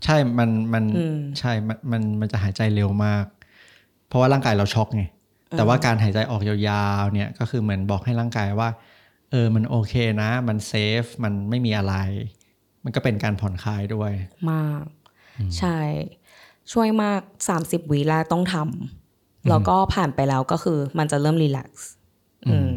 [0.04, 3.24] ใช่มันมันอืมใช่มันมันมันจะหายใจเร็วมาก
[4.08, 5.04] เพราะว่าร่างกายเราช็อกไง
[5.56, 8.68] แต่ว่าการหายใจออกยาวๆเนี่ยก็คือเหมือนบอกให้ร่างกายว่า
[9.30, 11.94] เออมันโอเคนะ มันเซฟมันไม่มีอะไร
[12.84, 14.12] มันก็เป็นการผ่อนคลายด้วย
[14.52, 14.84] มาก
[15.58, 15.78] ใช่
[16.72, 17.20] ช่วยมาก
[17.56, 21.88] 30วิแรกต้องทำแล้วก็ผ่านไปแล้วก็คือมันจะเริ่มรีแลกซ์
[22.48, 22.72] อืม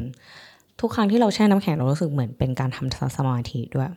[0.79, 3.91] ทุกครั้งที่เราแช่น้ำแข็งเรารู้สึกเหมือนเป็นการทำสมาธิด้วย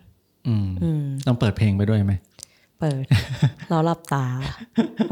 [0.48, 2.14] อืมอืมต้องเปิดเพลงไปด้วยไหม
[2.80, 3.04] เปิด
[3.70, 4.26] แล้วหลับตา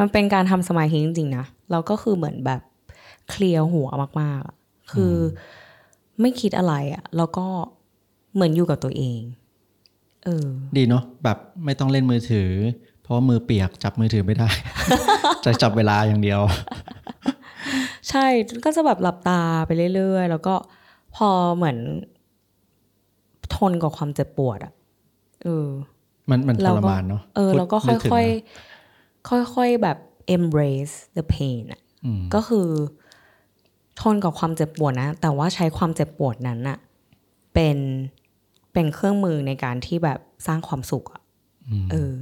[0.00, 2.61] มันเป็นการทำสมาธิจริงๆนะแล้วก็คือเหมือนแบบ
[3.31, 3.88] เคลียร์หัว
[4.20, 4.57] มากๆอะ
[4.92, 5.18] คืออ
[6.20, 7.46] ไม่คิดอะไรอะ่ะ แล้วก็
[8.35, 9.20] เหมือนอยู่กับตัวเอง
[10.25, 12.51] เออ ดีเนาะแบบไม่ต้องเล่นมือถือ
[13.03, 14.49] เพราะว่ามือเปียกจับมือถือไม่ได้
[15.45, 16.41] จะจับเวลาอย่างเดียว
[18.11, 18.27] ใช่
[18.65, 20.55] ก็จะแบบหลับตาไปเรื่อยๆ แล้วก็
[21.17, 21.79] พอเหมือน
[23.55, 24.73] ทนกับความเจ็บปวดอะ่ะ
[25.43, 25.66] เออ
[26.31, 29.99] มันมันทแล้วรก็มานเนาะเออพูดแล้วก็นึถึงค่อยนะๆค่อยๆแบบ
[30.37, 32.68] embrace the pain อะอืมก็คือ
[34.01, 36.79] ทนกับความเจ็บปวดนะ แต่ว่าใช้ความเจ็บปวดนั้นน่ะ
[37.55, 37.77] เป็น
[38.73, 41.23] เป็นเครื่องมือในการที่แบบสร้างความสุขอะ
[41.93, 42.14] เออ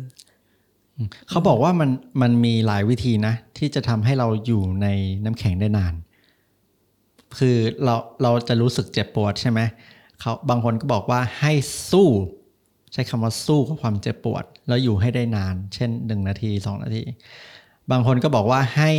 [1.05, 1.91] มเขาบอกว่ามัน
[2.23, 4.87] มันมีหลายวิธีนะ ที่จะทำให้เราอยู่ใน
[5.25, 5.95] น้ำแข็งได้นาน
[7.39, 9.61] คือเราเราจะรู้สึกเจ็บปวดใช่ไหม
[10.21, 11.53] เขาบางคนก็บอกว่าให้
[11.91, 12.09] สู้
[12.93, 17.03] ใช้คำว่าสู้กับความเจ็บปวด แล้วอยู่ให้ได้นาน เช่นหนึ่งนาทีสองนาที
[17.91, 18.93] บางคนก็บอกว่าให้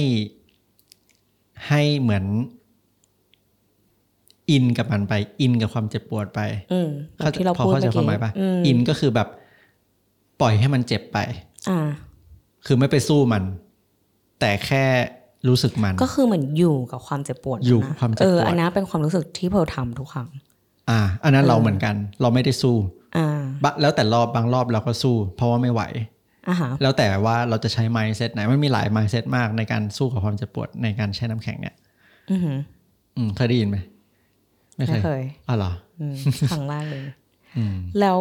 [1.67, 2.25] ให้เหมือน
[4.49, 6.39] อินกับมันไป อินกับความเจ็บปวดไป
[6.73, 9.27] อืมแบบที่เราพอพูดเข้าใจเมื่อความกี้หมายปะอืมอินก็คือแบบ
[10.41, 11.17] ปล่อยให้มันเจ็บไป
[11.69, 11.79] อ่า
[12.65, 13.43] คือไม่ไปสู้มัน
[14.39, 14.83] แต่แค่
[15.47, 20.29] รู้สึกมัน ก็คือเหมือนอยู่กับความเจ็บปวดอยู่นะความเจ็บเออปวดอันนั้นเป็นความรู้สึกที่เพร์ลทำทุกครั้ง
[20.89, 22.75] อ่า อันนั้นเราเหมือนกัน เราไม่ได้สู้
[23.17, 25.83] อ่าบะแล้วแต่รอบบางรอบเราก็สู้ เพราะว่าไม่ไหว
[26.47, 31.75] อ่าฮะแล้วแต่ว่าเราจะใช้ mindset ไหนมันมีหลาย mindset มากในการสู้กับความเจ็บปวดในการใช้น้ำแข็งเนี่ย
[32.31, 32.57] อือหือ
[33.15, 33.77] อืมเคยได้ยินไหม
[34.87, 36.15] ไม่เคไม่ยเคยอ๋อเหรออืม
[36.51, 37.01] ครั้งแรกเลย
[37.57, 38.17] อืมแล้ว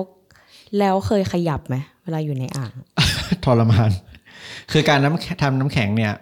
[0.78, 2.72] แล้วเคยขยับไหมเวลาอยู่ในอ่าง
[3.44, 3.90] ทรมาน
[4.72, 6.14] คือการน้ำทำน้ำแข็งเนี่ย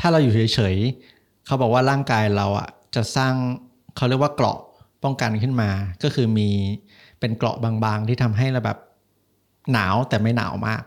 [0.00, 3.34] ถ้าเราอยู่เฉยๆเขาบอกว่าร่างกายเราอะ จะสร้าง
[3.96, 4.58] เขาเรียกว่าเกราะ
[5.04, 5.70] ป้องกันขึ้นมา
[6.02, 6.48] ก็คือมี
[7.20, 8.78] เป็นเกราะบางๆ ที่ทำให้เราแบบ
[9.72, 10.82] หนาวแต่ไม่หนาวมาก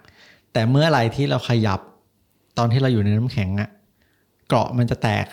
[0.54, 1.80] แต่เมื่อไหรที่เราขยับ
[2.58, 3.70] ตอนที่เราอยู่ในน้ำแข็งอะ
[4.48, 5.26] เกราะมันจะแตก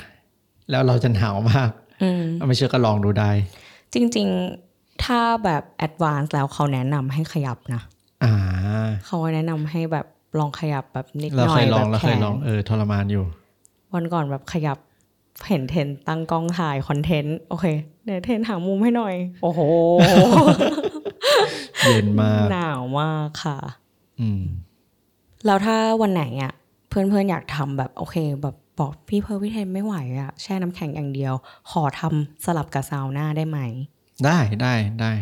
[0.71, 1.71] แล้วเราจะหนาวมาก
[2.03, 3.31] อืมไม่เชื่อก็ลองดูได้
[3.95, 4.29] จริง
[4.67, 7.83] ๆ ถ้าแบบ advance แล้วเขาแนะนำให้ขยับนะ
[8.25, 8.35] อ่า
[9.07, 10.07] เขาแนะนำให้แบบ
[10.39, 13.25] ลองขยับแบบนิดหน่อย ลองแบบแขน เราเคย แบบเราแขเคยลองเออทรมานอยู่
[13.95, 14.79] วันก่อนแบบขยับ
[15.49, 17.67] เห็นเทนตั้งกล้องถ่าย content โอเค
[18.05, 19.61] เดี๋ยวเทนหามุมให้หน่อย โอ้โห
[21.87, 23.59] เย็นมากหนาวมากค่ะ
[24.21, 24.43] อืม
[25.47, 26.53] แล้วถ้าวันไหนอะ
[27.09, 31.35] เพื่อนๆอยากทำแบบโอเคแบบบอกพี่เพร์ลพี่เทนไม่ไหวอะแช่น้ำแข็งอย่างเดียว
[31.71, 33.59] ขอทำสลับกับซาวน่าได้ไหม
[34.25, 35.13] ได้ได้ได้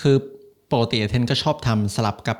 [0.00, 0.16] คือ
[0.72, 2.38] ปกติเทนก็ชอบทำสลับกับ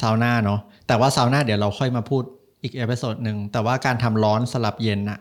[0.00, 2.22] ซาวน่าเนาะแต่ว่าซาวน่าเดี๋ยวเราค่อยมาพูด
[2.62, 5.18] อีก episode หนึ่งแต่ว่าการทำร้อนสลับเย็นน่ะ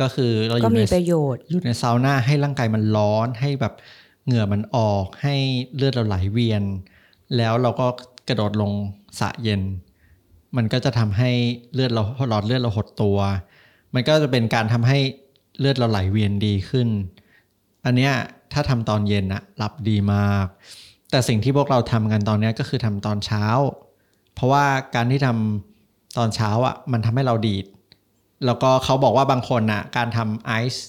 [0.00, 3.74] ก็คือเราอก็ยู่มีในประโยชน์อยู่ในซาวน่าให้ร่างกายมันร้อนให้แบบ
[4.26, 5.34] เหงื่อมันออกให้
[5.76, 6.62] เลือดเราไหลเวียน
[7.36, 7.86] แล้วเราก็
[8.28, 8.72] กระโดดลง
[9.20, 9.62] สระเย็น
[10.56, 11.30] มันก็จะทำให้
[11.74, 13.18] เลือดเราหลอดเลือดเราหดตัว
[13.94, 14.98] มันก็จะเป็นการทำให้
[15.58, 16.88] เลือดเราไหลเวียนดีขึ้น
[17.84, 18.12] อันเนี้ย
[18.52, 20.46] ถ้าทำตอนเย็นอะหลับดีมาก
[21.10, 23.44] แต่สิ่งที่พวกเราทำกันตอนเนี้ยก็คือทำตอนเช้า
[24.34, 27.66] เพราะว่าการที่ทำตอนเช้าอะมันทำให้เราดีด
[28.46, 30.86] แล้วก็เขาบอกว่าบางคนอะการทำไอซ์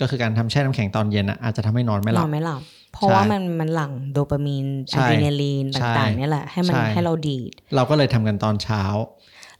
[0.00, 2.62] ก็คือการทำแช่น้ำแข็งตอนเย็นอะอาจจะทำให้นอนไม่หลัอนไม่หลับ
[2.92, 8.82] เพราะว่ามันมันหลั่งโดปามีนใช่อะดรีนาลีนใช่ต่างๆเนี่ยแหละให้มันใช่ให้เราดีด เราก็เลยทำกันตอนเช้า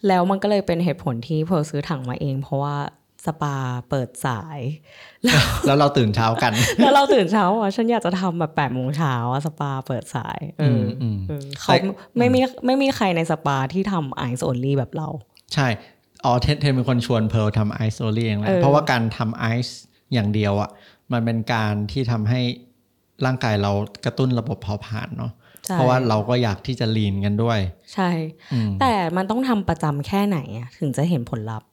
[0.09, 2.77] แล้วมันก็เลยเป็นเหตุผลที่เพร์ลซื้อถังมาเอง เพราะว่า
[3.27, 3.57] สปา
[3.91, 4.59] เปิดสาย
[5.67, 11.73] แล้วเราตื่นเช้ากัน แล้วเราตื่นเช้าอะฉันอยากจะทำแบบแปดโมงเช้าอะสปาเปิดสายเอออมเออเขา
[12.19, 15.09] ไม่มีไม่มีใครในสปาที่ทำไอซ์โอลี่แบบเรา
[15.55, 15.67] ใช่
[16.25, 19.79] อ๋อเทนเทนเป็นคนชวนเพร์ลทำไอซ์โอลี่เองแหละเออเพราะว่าการทำไอซ์
[20.13, 20.71] อย่างเดียวอะ่ะ
[21.13, 22.41] มันเป็นการที่ทำให้
[23.25, 23.73] ร่างกายเรา
[24.05, 25.33] กระตุ้นระบบเผาผลาญเนาะ
[25.67, 27.59] ใช่เพราะว่าเราก็อยากที่จะลีนกันด้วย
[27.95, 28.11] ใช่
[28.53, 31.69] อืมแต่มันต้องทำประจำแค่ไหนอะถึงจะเห็นผลลัพธ์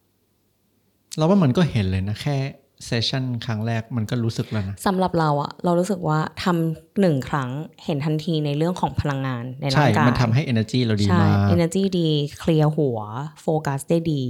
[1.18, 2.38] เราว่ามันก็เห็นเลยนะแค่
[2.86, 7.49] เซสชั่นครั้งแรกมันก็รู้สึกแล้วนะสำหรับเราอะเรารู้สึกว่าทำหนึ่งครั้ง
[7.86, 12.09] เห็นทันทีในเรื่องของพลังงานในร่าใช่งกายมันทำให้ energy เราดีใช่มาก energy ดี
[12.39, 12.99] เคลียร์หัว
[13.41, 14.23] โฟกัสได้ดี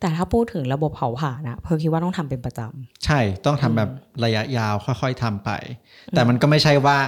[0.00, 2.60] แต่ถ้าพูดถึงระบบเผาผลาญนะเพอคิดว่าต้องทำเป็นประจ
[3.04, 3.90] ใช่ต้องทำแบบ
[4.24, 5.50] ระยะยาวค่อยๆทำไป
[6.10, 6.98] แต่มันก็ไม่ใช่ว่า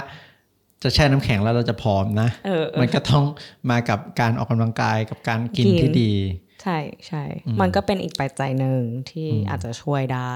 [0.83, 3.23] จะแช่น้ำแข็งแล้วเราจะผอมนะำเออเออมันก็ต้อง
[3.69, 6.11] มากับการออกกำลังกายกับการกินกินที่ดี
[6.63, 7.23] ใช่ใช่
[7.61, 10.35] มันก็เป็นอีกปัจจัยหนึ่งที่อาจจะช่วยได้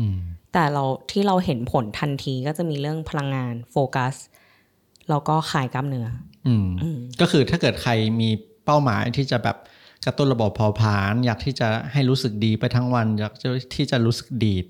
[0.00, 0.18] อืม
[0.52, 4.14] แต่เราที่เราเห็นผลทันทีก็จะมีเรื่องพลังงานโฟกัส
[5.10, 6.08] แล้วก็คลายกล้ามเนื้อ
[6.46, 8.28] อืมอืมก็คือถ้าเกิดใครมี
[8.64, 9.56] เป้าหมายที่จะแบบ
[10.04, 14.64] กระตุ้นระบบเผาผลาญอยากที่จะให้รู้สึกดีไปทั้งวันอยากจะที่จะรู้สึกดีด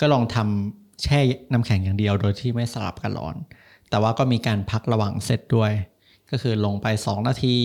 [0.00, 1.20] ก็ลองทำแช่
[1.52, 3.36] น้ำแข็งอย่างเดียวโดยที่ไม่สลับกันร้อน
[3.90, 5.72] แต่ว่าก็มีการพักระหว่างเซตด้วย
[6.30, 7.56] ก็คือลงไป 2 นาที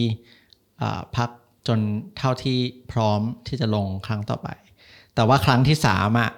[0.82, 1.30] อ่าพัก
[1.68, 1.80] จน
[2.18, 2.58] เท่าที่
[2.92, 4.48] พร้อมที่จะลงครั้งต่อไป
[5.16, 6.30] แต่ว่าครั้งที่สามอะ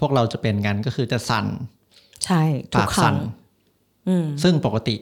[0.00, 1.46] พวกเราจะเป็นกันก็คือจะสั่น
[2.24, 3.18] ใช่ทุปากกครั้สั่งน
[4.08, 4.96] อืมซึ่งปกติ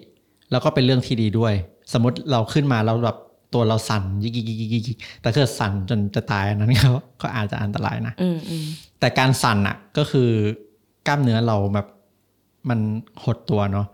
[0.50, 1.54] แล้วก็เป็นเรื่องที่ดีด้วย
[1.92, 3.18] สมมติเราขึ้นมาแล้วแบบ
[3.54, 6.90] ตัวเราสั่นยิกยิกยิกยิกยิกยิกแต่ถ้าเกิดสั่นจนจะตายอันนั้นก็
[7.22, 8.66] ก็อาจจะอันตรายนะอืมอืม
[9.00, 10.30] แต่การสั่นอะก็คือ
[11.06, 11.86] กล้ามเนื้อเราแบบ
[12.68, 12.80] มัน
[13.24, 13.86] หดตัวเนาะ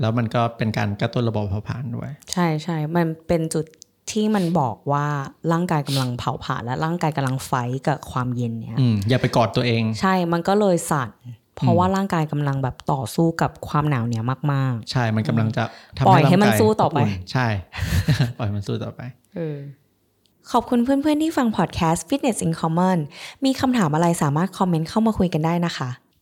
[0.00, 3.66] แล้วมันก็เป็นการกระตุ้นระบบเผาผลาญด้วย ใช่ใช่มันเป็นจุด
[4.12, 5.06] ที่มันบอกว่า
[5.52, 11.10] ร่างกายกำลังเผาผลาญและร่างกายกำลังไฟท์กับความเย็นเนี่ยอืมอย่าไปกอดตัวเอง ใช่มันก็เลยสั่น
[11.56, 15.64] เพราะว่าร่างกายกำลังแบบต่อสู้กับความหนาวเหนียวมากใช่มันกำลังจะ
[15.98, 17.46] ทำปล่อยให้ร่างมันกาสู้ต่อไปบนใช่
[18.38, 19.58] ปล่อยให้มันสู้ต่อไปๆเออ
[20.52, 22.98] ขอบคุณเพื่อน ๆ ที่ฟังพอดแคสต์ Fitness in Common
[23.44, 25.90] มีคำถามอะไรสามารถคอมเมนต์เข้ามาคุยกันได้นะคะ